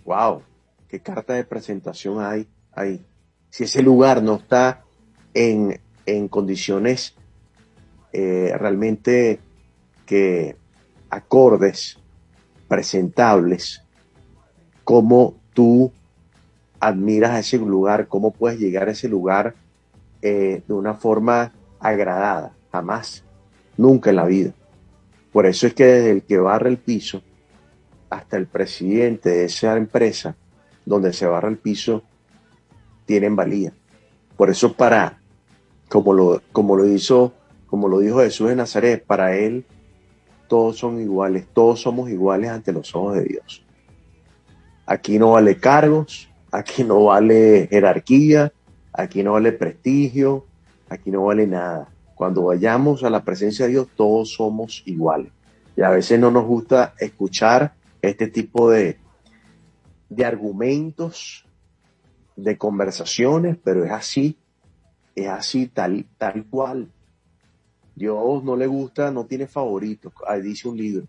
wow, 0.04 0.42
qué 0.88 1.00
carta 1.00 1.34
de 1.34 1.44
presentación 1.44 2.22
hay 2.22 2.48
ahí. 2.72 3.04
Si 3.50 3.64
ese 3.64 3.82
lugar 3.82 4.22
no 4.22 4.36
está 4.36 4.82
en, 5.32 5.80
en 6.06 6.28
condiciones 6.28 7.14
eh, 8.12 8.52
realmente 8.58 9.38
que 10.04 10.56
acordes, 11.08 11.99
presentables, 12.70 13.82
cómo 14.84 15.34
tú 15.52 15.90
admiras 16.78 17.32
a 17.32 17.40
ese 17.40 17.58
lugar, 17.58 18.06
cómo 18.06 18.30
puedes 18.30 18.60
llegar 18.60 18.86
a 18.86 18.92
ese 18.92 19.08
lugar 19.08 19.56
eh, 20.22 20.62
de 20.68 20.72
una 20.72 20.94
forma 20.94 21.52
agradada, 21.80 22.52
jamás, 22.70 23.24
nunca 23.76 24.10
en 24.10 24.16
la 24.16 24.24
vida. 24.24 24.52
Por 25.32 25.46
eso 25.46 25.66
es 25.66 25.74
que 25.74 25.84
desde 25.84 26.10
el 26.12 26.22
que 26.22 26.38
barra 26.38 26.68
el 26.68 26.78
piso 26.78 27.22
hasta 28.08 28.36
el 28.36 28.46
presidente 28.46 29.30
de 29.30 29.44
esa 29.46 29.76
empresa 29.76 30.36
donde 30.86 31.12
se 31.12 31.26
barra 31.26 31.48
el 31.48 31.58
piso, 31.58 32.04
tienen 33.04 33.34
valía. 33.34 33.72
Por 34.36 34.48
eso 34.48 34.74
para, 34.74 35.18
como 35.88 36.12
lo, 36.12 36.40
como 36.52 36.76
lo 36.76 36.86
hizo, 36.86 37.32
como 37.66 37.88
lo 37.88 37.98
dijo 37.98 38.20
Jesús 38.20 38.48
de 38.48 38.54
Nazaret, 38.54 39.04
para 39.04 39.36
él 39.36 39.64
todos 40.50 40.76
son 40.76 41.00
iguales, 41.00 41.46
todos 41.54 41.80
somos 41.80 42.10
iguales 42.10 42.50
ante 42.50 42.72
los 42.72 42.94
ojos 42.94 43.14
de 43.14 43.24
Dios. 43.24 43.64
Aquí 44.84 45.18
no 45.18 45.30
vale 45.30 45.56
cargos, 45.56 46.28
aquí 46.50 46.84
no 46.84 47.04
vale 47.04 47.68
jerarquía, 47.70 48.52
Aquí 48.92 49.22
no 49.22 49.32
vale 49.32 49.52
prestigio, 49.52 50.46
aquí 50.88 51.10
no 51.10 51.24
vale 51.24 51.46
nada. 51.46 51.88
Cuando 52.14 52.44
vayamos 52.44 53.04
a 53.04 53.10
la 53.10 53.24
presencia 53.24 53.66
de 53.66 53.72
Dios, 53.72 53.88
todos 53.96 54.34
somos 54.34 54.82
iguales. 54.86 55.32
Y 55.76 55.82
a 55.82 55.90
veces 55.90 56.18
no 56.18 56.30
nos 56.30 56.44
gusta 56.44 56.94
escuchar 56.98 57.74
este 58.02 58.26
tipo 58.28 58.70
de, 58.70 58.98
de 60.08 60.24
argumentos, 60.24 61.46
de 62.36 62.58
conversaciones, 62.58 63.56
pero 63.62 63.84
es 63.84 63.92
así, 63.92 64.36
es 65.14 65.28
así, 65.28 65.68
tal, 65.68 66.04
tal 66.18 66.44
cual. 66.46 66.90
Dios 68.00 68.42
no 68.42 68.56
le 68.56 68.66
gusta, 68.66 69.10
no 69.10 69.26
tiene 69.26 69.46
favoritos, 69.46 70.14
ahí 70.26 70.40
dice 70.40 70.66
un 70.66 70.78
libro. 70.78 71.06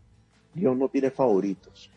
Dios 0.53 0.75
no 0.75 0.89
tiene 0.89 1.09
favoritos. 1.09 1.89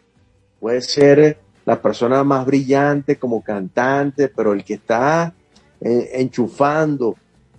Puede 0.60 0.80
ser 0.82 1.36
la 1.64 1.82
persona 1.82 2.22
más 2.22 2.46
brillante 2.46 3.16
como 3.16 3.42
cantante, 3.42 4.28
pero 4.28 4.52
el 4.52 4.62
que 4.62 4.74
está 4.74 5.34
enchufando 5.80 7.16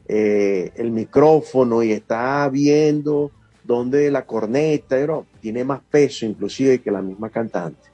eh, 0.08 0.72
el 0.78 0.92
micrófono 0.92 1.84
y 1.84 1.92
está 1.92 2.48
viendo 2.48 3.32
dónde 3.66 4.10
la 4.10 4.26
corneta 4.26 4.96
tiene 5.42 5.66
más 5.66 5.82
peso 5.82 6.26
inclusive 6.26 6.80
que 6.80 6.90
la 6.90 7.02
misma 7.02 7.30
cantante. 7.30 7.90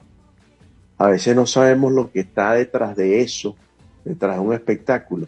A 0.98 1.08
veces 1.08 1.34
no 1.34 1.46
sabemos 1.46 1.90
lo 1.90 2.12
que 2.12 2.20
está 2.20 2.52
detrás 2.52 2.94
de 2.94 3.20
eso, 3.20 3.56
detrás 4.04 4.36
de 4.36 4.40
un 4.40 4.54
espectáculo, 4.54 5.26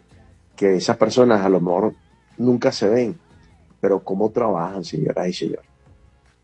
que 0.55 0.77
esas 0.77 0.97
personas 0.97 1.45
a 1.45 1.49
lo 1.49 1.61
mejor 1.61 1.95
nunca 2.39 2.71
se 2.71 2.89
ven, 2.89 3.24
pero 3.85 4.03
cómo 4.03 4.31
trabajan, 4.31 4.83
señoras 4.83 5.29
y 5.29 5.35
señores, 5.35 5.67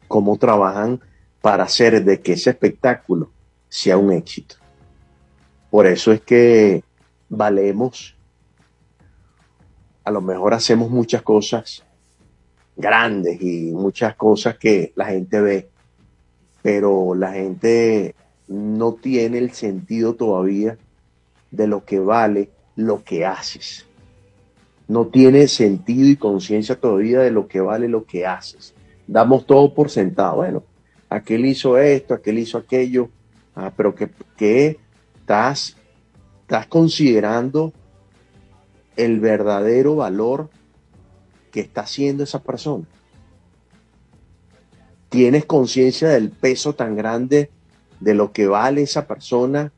cómo 0.06 0.36
trabajan 0.36 1.00
para 1.40 1.62
hacer 1.62 2.04
de 2.04 2.20
que 2.20 2.34
ese 2.34 2.50
espectáculo 2.50 3.30
sea 3.66 3.96
un 3.96 4.12
éxito. 4.12 4.56
Por 5.70 5.86
eso 5.86 6.12
es 6.12 6.20
que 6.20 6.84
valemos 7.30 8.14
a 10.04 10.10
lo 10.10 10.20
mejor 10.20 10.52
hacemos 10.52 10.90
muchas 10.90 11.22
cosas 11.22 11.82
grandes 12.76 13.40
y 13.40 13.72
muchas 13.72 14.14
cosas 14.16 14.58
que 14.58 14.92
la 14.94 15.06
gente 15.06 15.40
ve, 15.40 15.70
pero 16.60 17.14
la 17.14 17.32
gente 17.32 18.14
no 18.48 18.92
tiene 18.92 19.38
el 19.38 19.52
sentido 19.52 20.14
todavía 20.14 20.76
de 21.50 21.66
lo 21.66 21.86
que 21.86 22.00
vale 22.00 22.50
lo 22.76 23.02
que 23.02 23.24
haces. 23.24 23.86
No 24.90 25.06
tiene 25.06 25.46
sentido 25.46 26.08
y 26.08 26.16
conciencia 26.16 26.74
todavía 26.74 27.20
de 27.20 27.30
lo 27.30 27.46
que 27.46 27.60
vale 27.60 27.86
lo 27.86 28.06
que 28.06 28.26
haces. 28.26 28.74
Damos 29.06 29.46
todo 29.46 29.72
por 29.72 29.88
sentado. 29.88 30.38
Bueno, 30.38 30.64
aquel 31.08 31.46
hizo 31.46 31.78
esto, 31.78 32.12
aquel 32.12 32.40
hizo 32.40 32.58
aquello, 32.58 33.08
ah, 33.54 33.72
pero 33.76 33.94
que, 33.94 34.10
que 34.36 34.80
estás, 35.14 35.76
estás 36.40 36.66
considerando 36.66 37.72
el 38.96 39.20
verdadero 39.20 39.94
valor 39.94 40.50
que 41.52 41.60
está 41.60 41.82
haciendo 41.82 42.24
esa 42.24 42.42
persona. 42.42 42.84
Tienes 45.08 45.44
conciencia 45.44 46.08
del 46.08 46.30
peso 46.30 46.74
tan 46.74 46.96
grande 46.96 47.48
de 48.00 48.14
lo 48.14 48.32
que 48.32 48.48
vale 48.48 48.82
esa 48.82 49.06
persona 49.06 49.70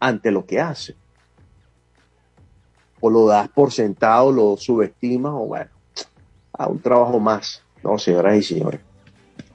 ante 0.00 0.30
lo 0.30 0.46
que 0.46 0.58
hace. 0.58 0.96
O 3.04 3.10
lo 3.10 3.26
das 3.26 3.50
por 3.50 3.70
sentado, 3.70 4.32
lo 4.32 4.56
subestimas, 4.56 5.34
o 5.34 5.46
bueno, 5.46 5.70
a 6.54 6.68
un 6.68 6.80
trabajo 6.80 7.20
más. 7.20 7.60
No, 7.82 7.98
señoras 7.98 8.38
y 8.38 8.42
señores. 8.42 8.80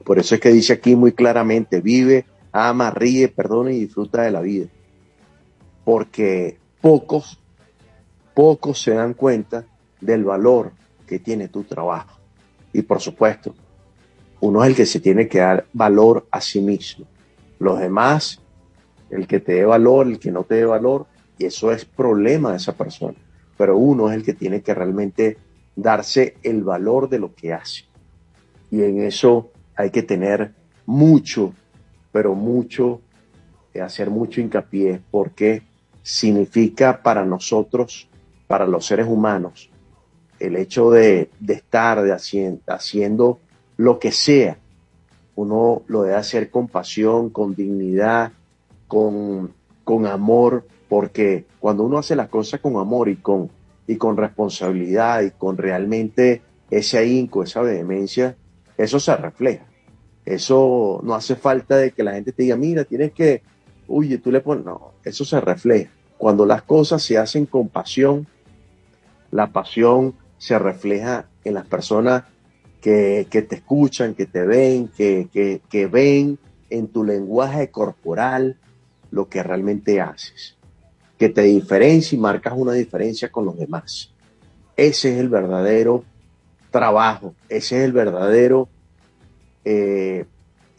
Por 0.04 0.20
eso 0.20 0.36
es 0.36 0.40
que 0.40 0.50
dice 0.50 0.74
aquí 0.74 0.94
muy 0.94 1.10
claramente, 1.10 1.80
vive, 1.80 2.26
ama, 2.52 2.92
ríe, 2.92 3.26
perdona 3.26 3.72
y 3.72 3.80
disfruta 3.80 4.22
de 4.22 4.30
la 4.30 4.40
vida. 4.40 4.68
Porque 5.84 6.58
pocos 6.80 7.40
pocos 8.34 8.80
se 8.80 8.92
dan 8.92 9.14
cuenta 9.14 9.64
del 10.00 10.22
valor 10.22 10.70
que 11.08 11.18
tiene 11.18 11.48
tu 11.48 11.64
trabajo. 11.64 12.20
Y 12.72 12.82
por 12.82 13.00
supuesto, 13.00 13.52
uno 14.40 14.62
es 14.62 14.70
el 14.70 14.76
que 14.76 14.86
se 14.86 15.00
tiene 15.00 15.26
que 15.26 15.40
dar 15.40 15.66
valor 15.72 16.28
a 16.30 16.40
sí 16.40 16.60
mismo. 16.60 17.04
Los 17.58 17.80
demás, 17.80 18.40
el 19.10 19.26
que 19.26 19.40
te 19.40 19.54
dé 19.54 19.64
valor, 19.64 20.06
el 20.06 20.20
que 20.20 20.30
no 20.30 20.44
te 20.44 20.54
dé 20.54 20.64
valor, 20.64 21.06
y 21.36 21.46
eso 21.46 21.72
es 21.72 21.84
problema 21.84 22.52
de 22.52 22.58
esa 22.58 22.74
persona. 22.74 23.18
Pero 23.60 23.76
uno 23.76 24.08
es 24.08 24.16
el 24.16 24.22
que 24.22 24.32
tiene 24.32 24.62
que 24.62 24.72
realmente 24.72 25.36
darse 25.76 26.36
el 26.42 26.64
valor 26.64 27.10
de 27.10 27.18
lo 27.18 27.34
que 27.34 27.52
hace. 27.52 27.84
Y 28.70 28.82
en 28.82 29.02
eso 29.02 29.50
hay 29.76 29.90
que 29.90 30.02
tener 30.02 30.54
mucho, 30.86 31.52
pero 32.10 32.34
mucho, 32.34 33.02
hacer 33.78 34.08
mucho 34.08 34.40
hincapié, 34.40 35.02
porque 35.10 35.62
significa 36.02 37.02
para 37.02 37.26
nosotros 37.26 38.08
para 38.46 38.66
los 38.66 38.86
seres 38.86 39.06
humanos, 39.06 39.68
el 40.38 40.56
hecho 40.56 40.90
de, 40.90 41.28
estar 41.46 42.00
de 42.00 42.14
haciendo, 42.14 43.40
lo 43.76 43.98
que 43.98 44.10
sea, 44.10 44.56
uno 45.36 45.82
lo 45.86 46.04
debe 46.04 46.16
hacer 46.16 46.48
con 46.48 46.66
pasión, 46.66 47.28
con 47.28 47.54
dignidad, 47.54 48.32
con, 48.88 49.52
con 49.84 50.06
amor, 50.06 50.64
porque 50.90 51.46
cuando 51.60 51.84
uno 51.84 51.98
hace 51.98 52.16
las 52.16 52.28
cosas 52.28 52.58
con 52.58 52.76
amor 52.76 53.08
y 53.08 53.16
con, 53.16 53.48
y 53.86 53.94
con 53.94 54.16
responsabilidad 54.16 55.22
y 55.22 55.30
con 55.30 55.56
realmente 55.56 56.42
ese 56.68 56.98
ahínco, 56.98 57.44
esa 57.44 57.62
vehemencia, 57.62 58.36
eso 58.76 58.98
se 58.98 59.16
refleja. 59.16 59.64
Eso 60.24 61.00
no 61.04 61.14
hace 61.14 61.36
falta 61.36 61.76
de 61.76 61.92
que 61.92 62.02
la 62.02 62.14
gente 62.14 62.32
te 62.32 62.42
diga, 62.42 62.56
mira, 62.56 62.82
tienes 62.82 63.12
que, 63.12 63.42
oye, 63.86 64.18
tú 64.18 64.32
le 64.32 64.40
pones, 64.40 64.64
no, 64.64 64.94
eso 65.04 65.24
se 65.24 65.40
refleja. 65.40 65.92
Cuando 66.18 66.44
las 66.44 66.62
cosas 66.62 67.02
se 67.04 67.16
hacen 67.16 67.46
con 67.46 67.68
pasión, 67.68 68.26
la 69.30 69.52
pasión 69.52 70.14
se 70.38 70.58
refleja 70.58 71.28
en 71.44 71.54
las 71.54 71.66
personas 71.66 72.24
que, 72.80 73.28
te 73.30 73.54
escuchan, 73.54 74.14
que 74.14 74.26
te 74.26 74.44
ven, 74.44 74.88
que, 74.88 75.28
que 75.70 75.86
ven 75.86 76.36
en 76.68 76.88
tu 76.88 77.04
lenguaje 77.04 77.70
corporal 77.70 78.58
lo 79.12 79.28
que 79.28 79.42
realmente 79.42 80.00
haces, 80.00 80.56
que 81.20 81.28
te 81.28 81.42
diferencia 81.42 82.16
y 82.16 82.18
marcas 82.18 82.54
una 82.56 82.72
diferencia 82.72 83.30
con 83.30 83.44
los 83.44 83.58
demás. 83.58 84.10
Ese 84.74 85.12
es 85.12 85.20
el 85.20 85.28
verdadero 85.28 86.02
trabajo, 86.70 87.34
ese 87.46 87.76
es 87.76 87.84
el 87.84 87.92
verdadero 87.92 88.70
eh, 89.66 90.24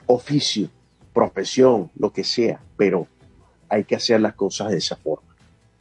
oficio, 0.08 0.68
profesión, 1.14 1.92
lo 1.96 2.12
que 2.12 2.24
sea, 2.24 2.60
pero 2.76 3.06
hay 3.70 3.84
que 3.84 3.96
hacer 3.96 4.20
las 4.20 4.34
cosas 4.34 4.72
de 4.72 4.78
esa 4.78 4.96
forma. 4.96 5.30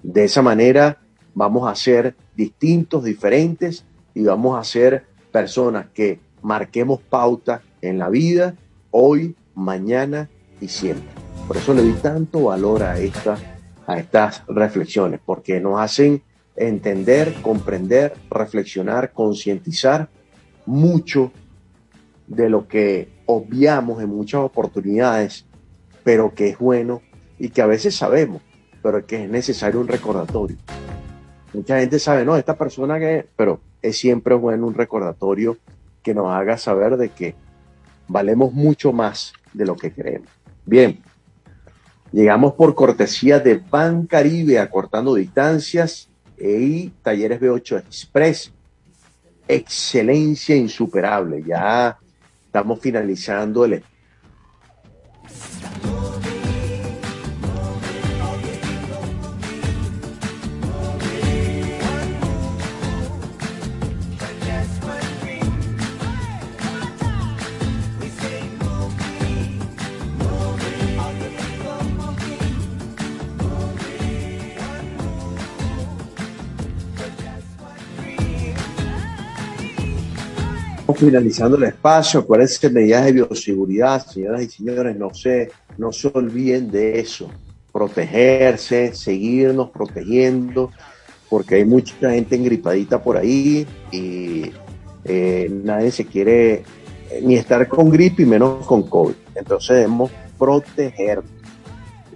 De 0.02 0.24
esa 0.24 0.42
manera 0.42 0.98
vamos 1.34 1.66
a 1.66 1.74
ser 1.74 2.14
distintos, 2.36 3.02
diferentes 3.02 3.86
y 4.14 4.24
vamos 4.24 4.60
a 4.60 4.64
ser 4.64 5.06
personas 5.32 5.86
que 5.94 6.20
marquemos 6.42 7.00
pauta 7.00 7.62
en 7.80 7.98
la 7.98 8.10
vida 8.10 8.56
hoy, 8.90 9.36
mañana 9.54 10.28
y 10.60 10.68
siempre. 10.68 11.08
Por 11.48 11.56
eso 11.56 11.72
le 11.72 11.80
doy 11.80 11.94
tanto 11.94 12.42
valor 12.42 12.82
a, 12.82 12.98
esta, 12.98 13.38
a 13.90 13.98
estas 13.98 14.44
reflexiones, 14.46 15.20
porque 15.24 15.60
nos 15.60 15.80
hacen 15.80 16.22
entender, 16.54 17.34
comprender, 17.42 18.14
reflexionar, 18.30 19.12
concientizar 19.12 20.08
mucho 20.64 21.32
de 22.28 22.48
lo 22.48 22.68
que 22.68 23.08
obviamos 23.26 24.00
en 24.00 24.10
muchas 24.10 24.42
oportunidades, 24.42 25.44
pero 26.04 26.34
que 26.34 26.50
es 26.50 26.58
bueno 26.58 27.02
y 27.38 27.48
que 27.48 27.62
a 27.62 27.66
veces 27.66 27.96
sabemos, 27.96 28.42
pero 28.80 29.04
que 29.04 29.24
es 29.24 29.28
necesario 29.30 29.80
un 29.80 29.88
recordatorio. 29.88 30.56
Mucha 31.52 31.80
gente 31.80 31.98
sabe, 31.98 32.24
no, 32.24 32.36
esta 32.36 32.56
persona 32.56 33.00
que, 33.00 33.26
pero 33.34 33.60
es 33.82 33.98
siempre 33.98 34.34
bueno 34.34 34.68
un 34.68 34.74
recordatorio 34.74 35.56
que 36.02 36.14
nos 36.14 36.28
haga 36.28 36.56
saber 36.58 36.96
de 36.96 37.08
que 37.08 37.34
valemos 38.06 38.52
mucho 38.52 38.92
más 38.92 39.32
de 39.52 39.66
lo 39.66 39.74
que 39.74 39.92
creemos. 39.92 40.28
Bien, 40.64 41.00
llegamos 42.12 42.54
por 42.54 42.74
cortesía 42.74 43.38
de 43.38 43.56
Ban 43.56 44.06
Caribe 44.06 44.58
acortando 44.58 45.14
distancias 45.14 46.08
y 46.38 46.88
Talleres 47.02 47.40
B8 47.40 47.78
Express. 47.78 48.52
Excelencia 49.48 50.54
insuperable. 50.54 51.42
Ya 51.46 51.98
Estamos 52.50 52.80
finalizando 52.80 53.64
el 53.64 53.80
finalizando 81.06 81.56
el 81.56 81.64
espacio. 81.64 82.20
Acuérdense 82.20 82.68
medidas 82.70 83.06
de 83.06 83.12
bioseguridad, 83.12 84.06
señoras 84.06 84.42
y 84.42 84.48
señores, 84.48 84.96
no 84.96 85.12
se, 85.14 85.50
no 85.78 85.92
se 85.92 86.10
olviden 86.12 86.70
de 86.70 87.00
eso. 87.00 87.30
Protegerse, 87.72 88.94
seguirnos 88.94 89.70
protegiendo, 89.70 90.70
porque 91.28 91.56
hay 91.56 91.64
mucha 91.64 92.10
gente 92.10 92.36
engripadita 92.36 93.02
por 93.02 93.16
ahí 93.16 93.66
y 93.90 94.50
eh, 95.04 95.48
nadie 95.64 95.90
se 95.90 96.04
quiere 96.04 96.64
eh, 97.10 97.20
ni 97.22 97.36
estar 97.36 97.66
con 97.68 97.88
gripe 97.88 98.24
y 98.24 98.26
menos 98.26 98.66
con 98.66 98.82
COVID. 98.82 99.14
Entonces 99.34 99.76
debemos 99.76 100.10
protegernos, 100.38 101.30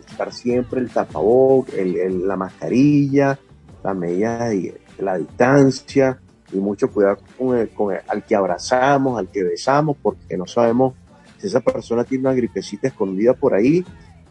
estar 0.09 0.32
siempre 0.32 0.80
el 0.80 0.91
tapabocas, 0.91 1.74
el, 1.74 2.26
la 2.26 2.37
mascarilla, 2.37 3.39
la 3.82 3.95
medida 3.95 4.49
de 4.49 4.74
la 4.99 5.16
distancia, 5.16 6.18
y 6.53 6.57
mucho 6.57 6.90
cuidado 6.90 7.18
con, 7.38 7.57
el, 7.57 7.70
con 7.70 7.95
al 8.07 8.24
que 8.24 8.34
abrazamos, 8.34 9.18
al 9.18 9.28
que 9.28 9.42
besamos, 9.42 9.97
porque 10.01 10.36
no 10.36 10.47
sabemos 10.47 10.95
si 11.38 11.47
esa 11.47 11.61
persona 11.61 12.05
tiene 12.05 12.22
una 12.22 12.34
gripecita 12.34 12.88
escondida 12.88 13.34
por 13.34 13.55
ahí 13.55 13.84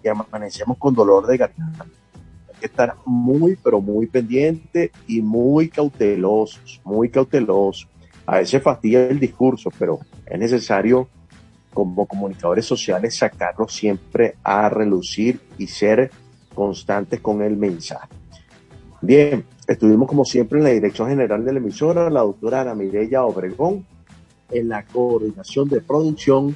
y 0.03 0.07
amanecemos 0.07 0.77
con 0.77 0.93
dolor 0.93 1.27
de 1.27 1.37
garganta. 1.37 1.85
Hay 2.53 2.59
que 2.59 2.65
estar 2.65 2.95
muy, 3.05 3.57
pero 3.61 3.81
muy 3.81 4.07
pendiente 4.07 4.91
y 5.07 5.21
muy 5.21 5.69
cautelosos, 5.69 6.81
muy 6.83 7.09
cautelosos. 7.09 7.87
A 8.25 8.37
veces 8.37 8.61
fastidia 8.61 9.07
el 9.07 9.19
discurso, 9.19 9.69
pero 9.77 9.99
es 10.25 10.39
necesario 10.39 11.09
como 11.73 12.05
comunicadores 12.05 12.65
sociales 12.65 13.15
sacarlo 13.15 13.67
siempre 13.67 14.35
a 14.43 14.69
relucir 14.69 15.41
y 15.57 15.67
ser 15.67 16.11
constantes 16.53 17.19
con 17.19 17.41
el 17.41 17.57
mensaje. 17.57 18.07
Bien, 19.01 19.43
estuvimos 19.67 20.07
como 20.07 20.23
siempre 20.25 20.57
en 20.59 20.65
la 20.65 20.71
dirección 20.71 21.09
general 21.09 21.43
de 21.45 21.53
la 21.53 21.59
emisora, 21.59 22.09
la 22.09 22.21
doctora 22.21 22.61
Ana 22.61 22.73
Mireya 22.75 23.23
Obregón, 23.23 23.85
en 24.51 24.69
la 24.69 24.85
coordinación 24.85 25.67
de 25.69 25.81
producción, 25.81 26.55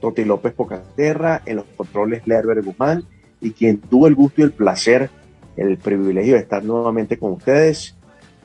Toti 0.00 0.24
López 0.24 0.54
Pocaterra, 0.54 1.42
en 1.44 1.56
los 1.56 1.66
controles 1.76 2.26
Lerber 2.26 2.62
Guzmán, 2.62 3.04
y 3.40 3.50
quien 3.52 3.78
tuvo 3.78 4.06
el 4.06 4.14
gusto 4.14 4.40
y 4.40 4.44
el 4.44 4.52
placer, 4.52 5.10
el 5.56 5.76
privilegio 5.78 6.34
de 6.34 6.40
estar 6.40 6.62
nuevamente 6.64 7.18
con 7.18 7.32
ustedes 7.32 7.96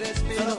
Despierta 0.01 0.57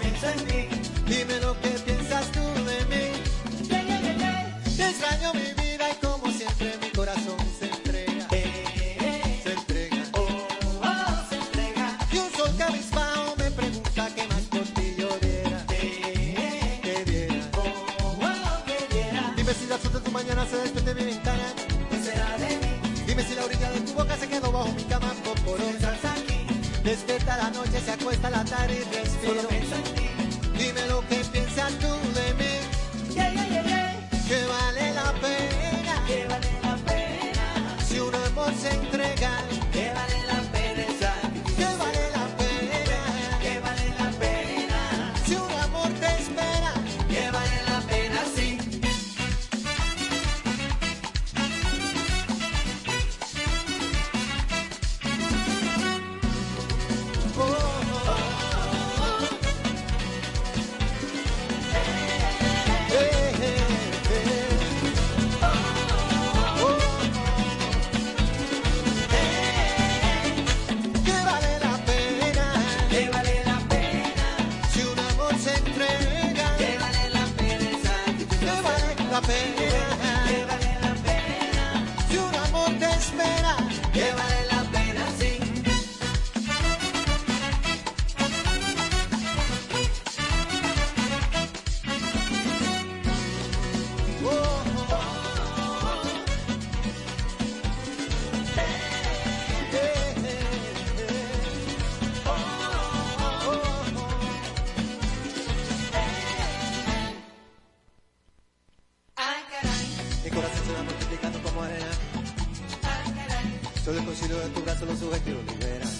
filo 114.22 114.38
de 114.38 114.50
tu 114.50 114.62
brazo 114.62 114.86
lo 114.86 114.96
subes 114.96 115.22
y 115.26 115.32
lo 115.32 115.42
liberas. 115.44 115.92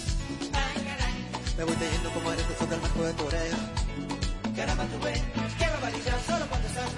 Me 1.58 1.64
voy 1.64 1.76
tejiendo 1.76 2.10
como 2.10 2.32
eres, 2.32 2.46
del 2.70 2.80
marco 2.80 3.02
de 3.02 3.12
tu 3.14 3.24
oreja. 3.26 3.58
Caramba, 4.56 4.84
tú 4.84 5.04
ves, 5.04 5.20
que 5.58 5.66
barbaridad, 5.66 6.18
solo 6.26 6.46
cuando 6.48 6.68
estás 6.68 6.92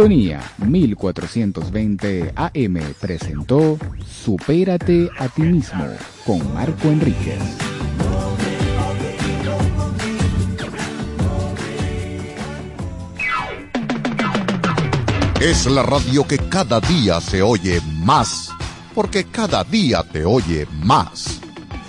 Sintonía 0.00 0.40
1420 0.66 2.32
AM 2.34 2.78
presentó 2.98 3.78
Supérate 4.10 5.10
a 5.18 5.28
ti 5.28 5.42
mismo 5.42 5.84
con 6.24 6.54
Marco 6.54 6.88
Enríquez. 6.88 7.38
Es 15.38 15.66
la 15.66 15.82
radio 15.82 16.26
que 16.26 16.38
cada 16.38 16.80
día 16.80 17.20
se 17.20 17.42
oye 17.42 17.82
más, 17.98 18.48
porque 18.94 19.24
cada 19.24 19.64
día 19.64 20.02
te 20.02 20.24
oye 20.24 20.66
más. 20.82 21.42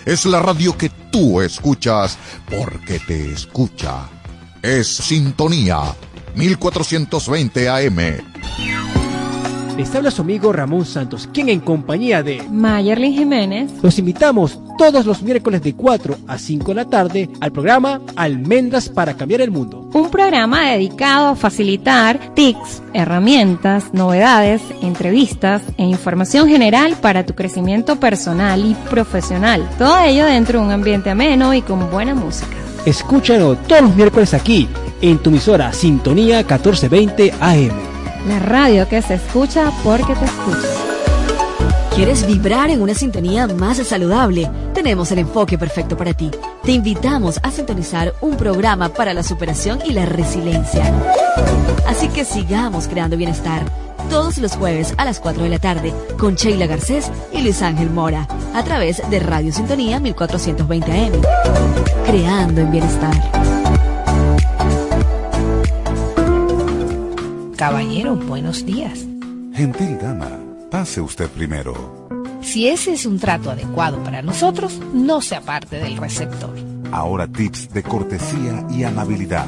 Es 0.06 0.26
la 0.26 0.42
radio 0.42 0.78
que 0.78 0.90
tú 1.14 1.40
escuchas 1.40 2.18
porque 2.50 3.00
te 3.00 3.32
escucha. 3.32 4.10
Es 4.62 4.88
Sintonía 4.88 5.96
1420 6.36 7.70
AM. 7.70 7.98
Les 9.78 9.96
habla 9.96 10.12
su 10.12 10.22
amigo 10.22 10.52
Ramón 10.52 10.86
Santos, 10.86 11.28
quien 11.34 11.50
en 11.50 11.60
compañía 11.60 12.22
de 12.22 12.44
Mayerlin 12.52 13.14
Jiménez 13.14 13.72
los 13.82 13.98
invitamos 13.98 14.60
todos 14.78 15.06
los 15.06 15.24
miércoles 15.24 15.64
de 15.64 15.74
4 15.74 16.18
a 16.28 16.38
5 16.38 16.68
de 16.68 16.76
la 16.76 16.86
tarde 16.86 17.30
al 17.40 17.52
programa 17.52 18.02
Almendras 18.16 18.90
para 18.90 19.16
cambiar 19.16 19.42
el 19.42 19.50
mundo. 19.50 19.90
Un 19.94 20.12
programa 20.12 20.70
dedicado 20.70 21.30
a 21.30 21.36
facilitar 21.36 22.34
tips, 22.36 22.84
herramientas, 22.94 23.94
novedades, 23.94 24.62
entrevistas 24.82 25.64
e 25.78 25.84
información 25.84 26.48
general 26.48 26.96
para 27.02 27.26
tu 27.26 27.34
crecimiento 27.34 28.00
personal 28.00 28.64
y 28.64 28.76
profesional. 28.90 29.68
Todo 29.78 30.00
ello 30.02 30.26
dentro 30.26 30.60
de 30.60 30.66
un 30.66 30.72
ambiente 30.72 31.10
ameno 31.10 31.54
y 31.54 31.62
con 31.62 31.90
buena 31.90 32.14
música. 32.14 32.71
Escúchalo 32.86 33.56
todos 33.56 33.84
los 33.84 33.96
miércoles 33.96 34.34
aquí 34.34 34.68
en 35.02 35.20
tu 35.20 35.30
emisora 35.30 35.72
Sintonía 35.72 36.38
1420 36.38 37.32
AM. 37.40 37.72
La 38.28 38.40
radio 38.40 38.88
que 38.88 39.02
se 39.04 39.16
escucha 39.16 39.72
porque 39.84 40.16
te 40.16 40.26
escucha. 40.26 40.68
¿Quieres 41.94 42.26
vibrar 42.26 42.72
en 42.72 42.82
una 42.82 42.96
sintonía 42.96 43.48
más 43.48 43.78
saludable? 43.86 44.50
Tenemos 44.74 45.12
el 45.12 45.20
enfoque 45.20 45.58
perfecto 45.58 45.96
para 45.96 46.14
ti. 46.14 46.32
Te 46.64 46.72
invitamos 46.72 47.40
a 47.44 47.52
sintonizar 47.52 48.16
un 48.22 48.36
programa 48.36 48.90
para 48.90 49.14
la 49.14 49.22
superación 49.22 49.80
y 49.86 49.92
la 49.92 50.06
resiliencia. 50.06 50.92
Así 51.88 52.08
que 52.08 52.26
sigamos 52.26 52.88
creando 52.88 53.18
bienestar 53.18 53.64
todos 54.12 54.40
los 54.40 54.58
jueves 54.58 54.94
a 54.98 55.06
las 55.06 55.22
4 55.22 55.42
de 55.42 55.50
la 55.50 55.58
tarde 55.58 55.94
con 56.20 56.36
Sheila 56.36 56.68
Garcés 56.68 57.10
y 57.32 57.42
Luis 57.42 57.62
Ángel 57.62 57.90
Mora 57.90 58.28
a 58.54 58.62
través 58.62 59.02
de 59.10 59.20
Radio 59.22 59.54
Sintonía 59.54 60.02
1420 60.02 60.92
AM. 60.92 61.14
Creando 62.06 62.60
en 62.60 62.72
bienestar. 62.72 63.16
Caballero, 67.56 68.18
buenos 68.18 68.66
días. 68.66 69.00
Gentil 69.54 69.98
dama, 69.98 70.30
pase 70.70 71.00
usted 71.00 71.30
primero. 71.30 72.10
Si 72.42 72.68
ese 72.68 72.92
es 72.92 73.06
un 73.06 73.18
trato 73.18 73.50
adecuado 73.50 74.04
para 74.04 74.22
nosotros, 74.22 74.78
no 74.94 75.22
se 75.22 75.38
aparte 75.38 75.78
del 75.78 75.96
receptor. 75.96 76.54
Ahora 76.92 77.30
tips 77.30 77.74
de 77.74 77.82
cortesía 77.82 78.66
y 78.72 78.84
amabilidad. 78.84 79.48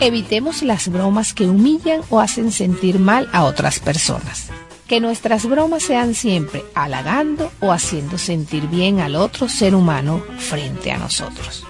Evitemos 0.00 0.62
las 0.62 0.88
bromas 0.88 1.34
que 1.34 1.46
humillan 1.46 2.02
o 2.08 2.20
hacen 2.20 2.52
sentir 2.52 3.00
mal 3.00 3.28
a 3.32 3.44
otras 3.44 3.80
personas. 3.80 4.48
Que 4.86 5.00
nuestras 5.00 5.46
bromas 5.46 5.82
sean 5.82 6.14
siempre 6.14 6.64
halagando 6.74 7.50
o 7.60 7.72
haciendo 7.72 8.16
sentir 8.16 8.68
bien 8.68 9.00
al 9.00 9.16
otro 9.16 9.48
ser 9.48 9.74
humano 9.74 10.22
frente 10.38 10.92
a 10.92 10.98
nosotros. 10.98 11.64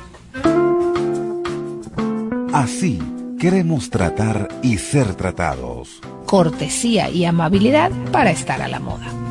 Así 2.52 2.98
queremos 3.40 3.88
tratar 3.88 4.48
y 4.62 4.78
ser 4.78 5.14
tratados. 5.14 6.00
Cortesía 6.26 7.10
y 7.10 7.24
amabilidad 7.24 7.90
para 8.12 8.30
estar 8.30 8.60
a 8.60 8.68
la 8.68 8.78
moda. 8.78 9.27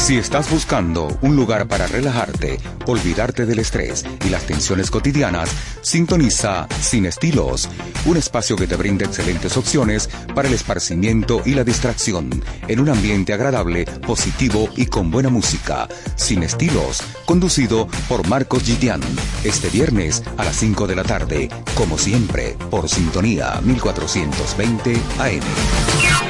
Si 0.00 0.16
estás 0.16 0.50
buscando 0.50 1.18
un 1.20 1.36
lugar 1.36 1.68
para 1.68 1.86
relajarte, 1.86 2.58
olvidarte 2.86 3.44
del 3.44 3.58
estrés 3.58 4.04
y 4.24 4.30
las 4.30 4.44
tensiones 4.44 4.90
cotidianas, 4.90 5.50
sintoniza 5.82 6.66
Sin 6.80 7.04
Estilos, 7.04 7.68
un 8.06 8.16
espacio 8.16 8.56
que 8.56 8.66
te 8.66 8.76
brinda 8.76 9.04
excelentes 9.04 9.58
opciones 9.58 10.08
para 10.34 10.48
el 10.48 10.54
esparcimiento 10.54 11.42
y 11.44 11.52
la 11.52 11.64
distracción, 11.64 12.42
en 12.66 12.80
un 12.80 12.88
ambiente 12.88 13.34
agradable, 13.34 13.84
positivo 13.84 14.70
y 14.74 14.86
con 14.86 15.10
buena 15.10 15.28
música. 15.28 15.86
Sin 16.16 16.42
Estilos, 16.42 17.02
conducido 17.26 17.86
por 18.08 18.26
Marcos 18.26 18.64
Gidian, 18.64 19.02
este 19.44 19.68
viernes 19.68 20.24
a 20.38 20.44
las 20.44 20.56
5 20.56 20.86
de 20.86 20.96
la 20.96 21.04
tarde, 21.04 21.50
como 21.76 21.98
siempre, 21.98 22.56
por 22.70 22.88
Sintonía 22.88 23.60
1420 23.62 24.94
AM. 25.18 26.29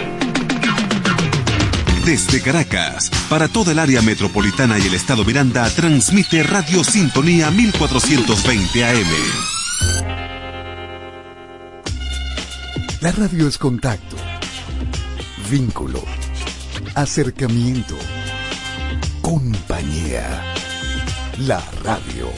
Desde 2.05 2.41
Caracas, 2.41 3.11
para 3.29 3.47
toda 3.47 3.73
el 3.73 3.79
área 3.79 4.01
metropolitana 4.01 4.79
y 4.79 4.87
el 4.87 4.95
estado 4.95 5.25
Miranda, 5.25 5.69
transmite 5.71 6.43
Radio 6.43 6.83
Sintonía 6.83 7.51
1420 7.51 8.85
AM. 8.85 9.07
La 13.03 13.13
radio 13.13 13.49
es 13.49 13.59
contacto, 13.59 14.17
vínculo, 15.51 16.03
acercamiento, 16.95 17.97
compañía. 19.21 20.43
La 21.39 21.63
radio, 21.83 22.29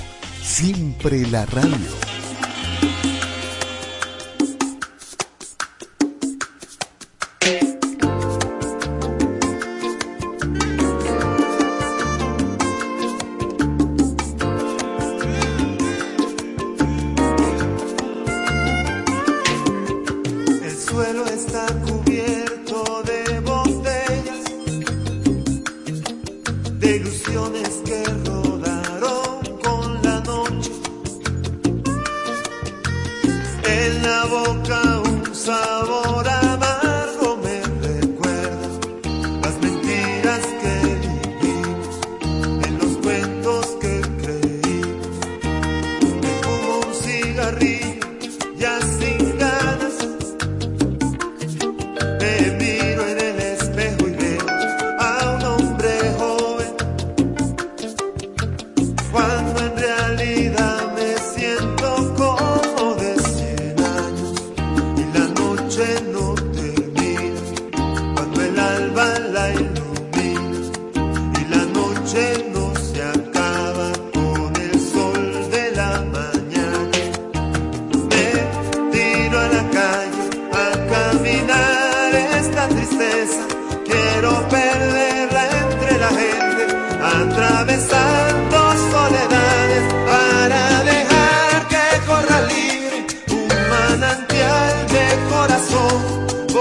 siempre 0.43 1.27
la 1.29 1.47
radio. 1.47 2.12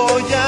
voy 0.07 0.33
a 0.33 0.40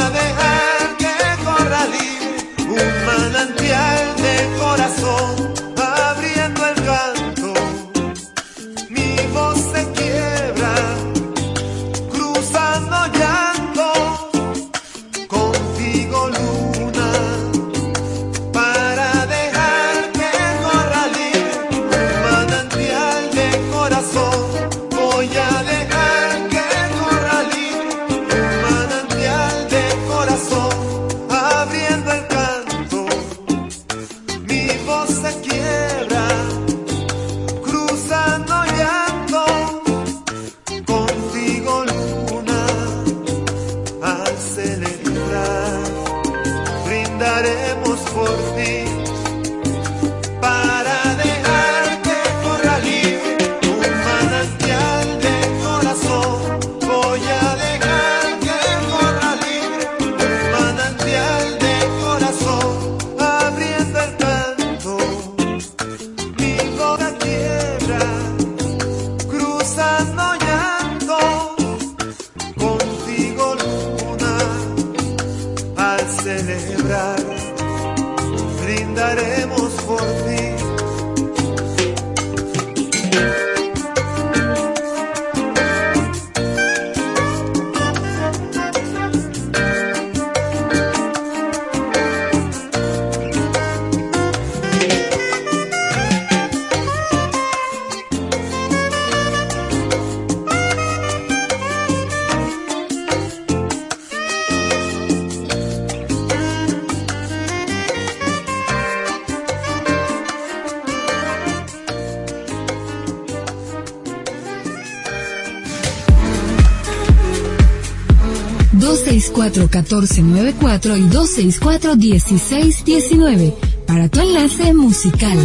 y 120.98 121.04
264-1619 121.10 123.54
para 123.86 124.10
tu 124.10 124.22
enlace 124.22 124.74
musical. 124.74 125.38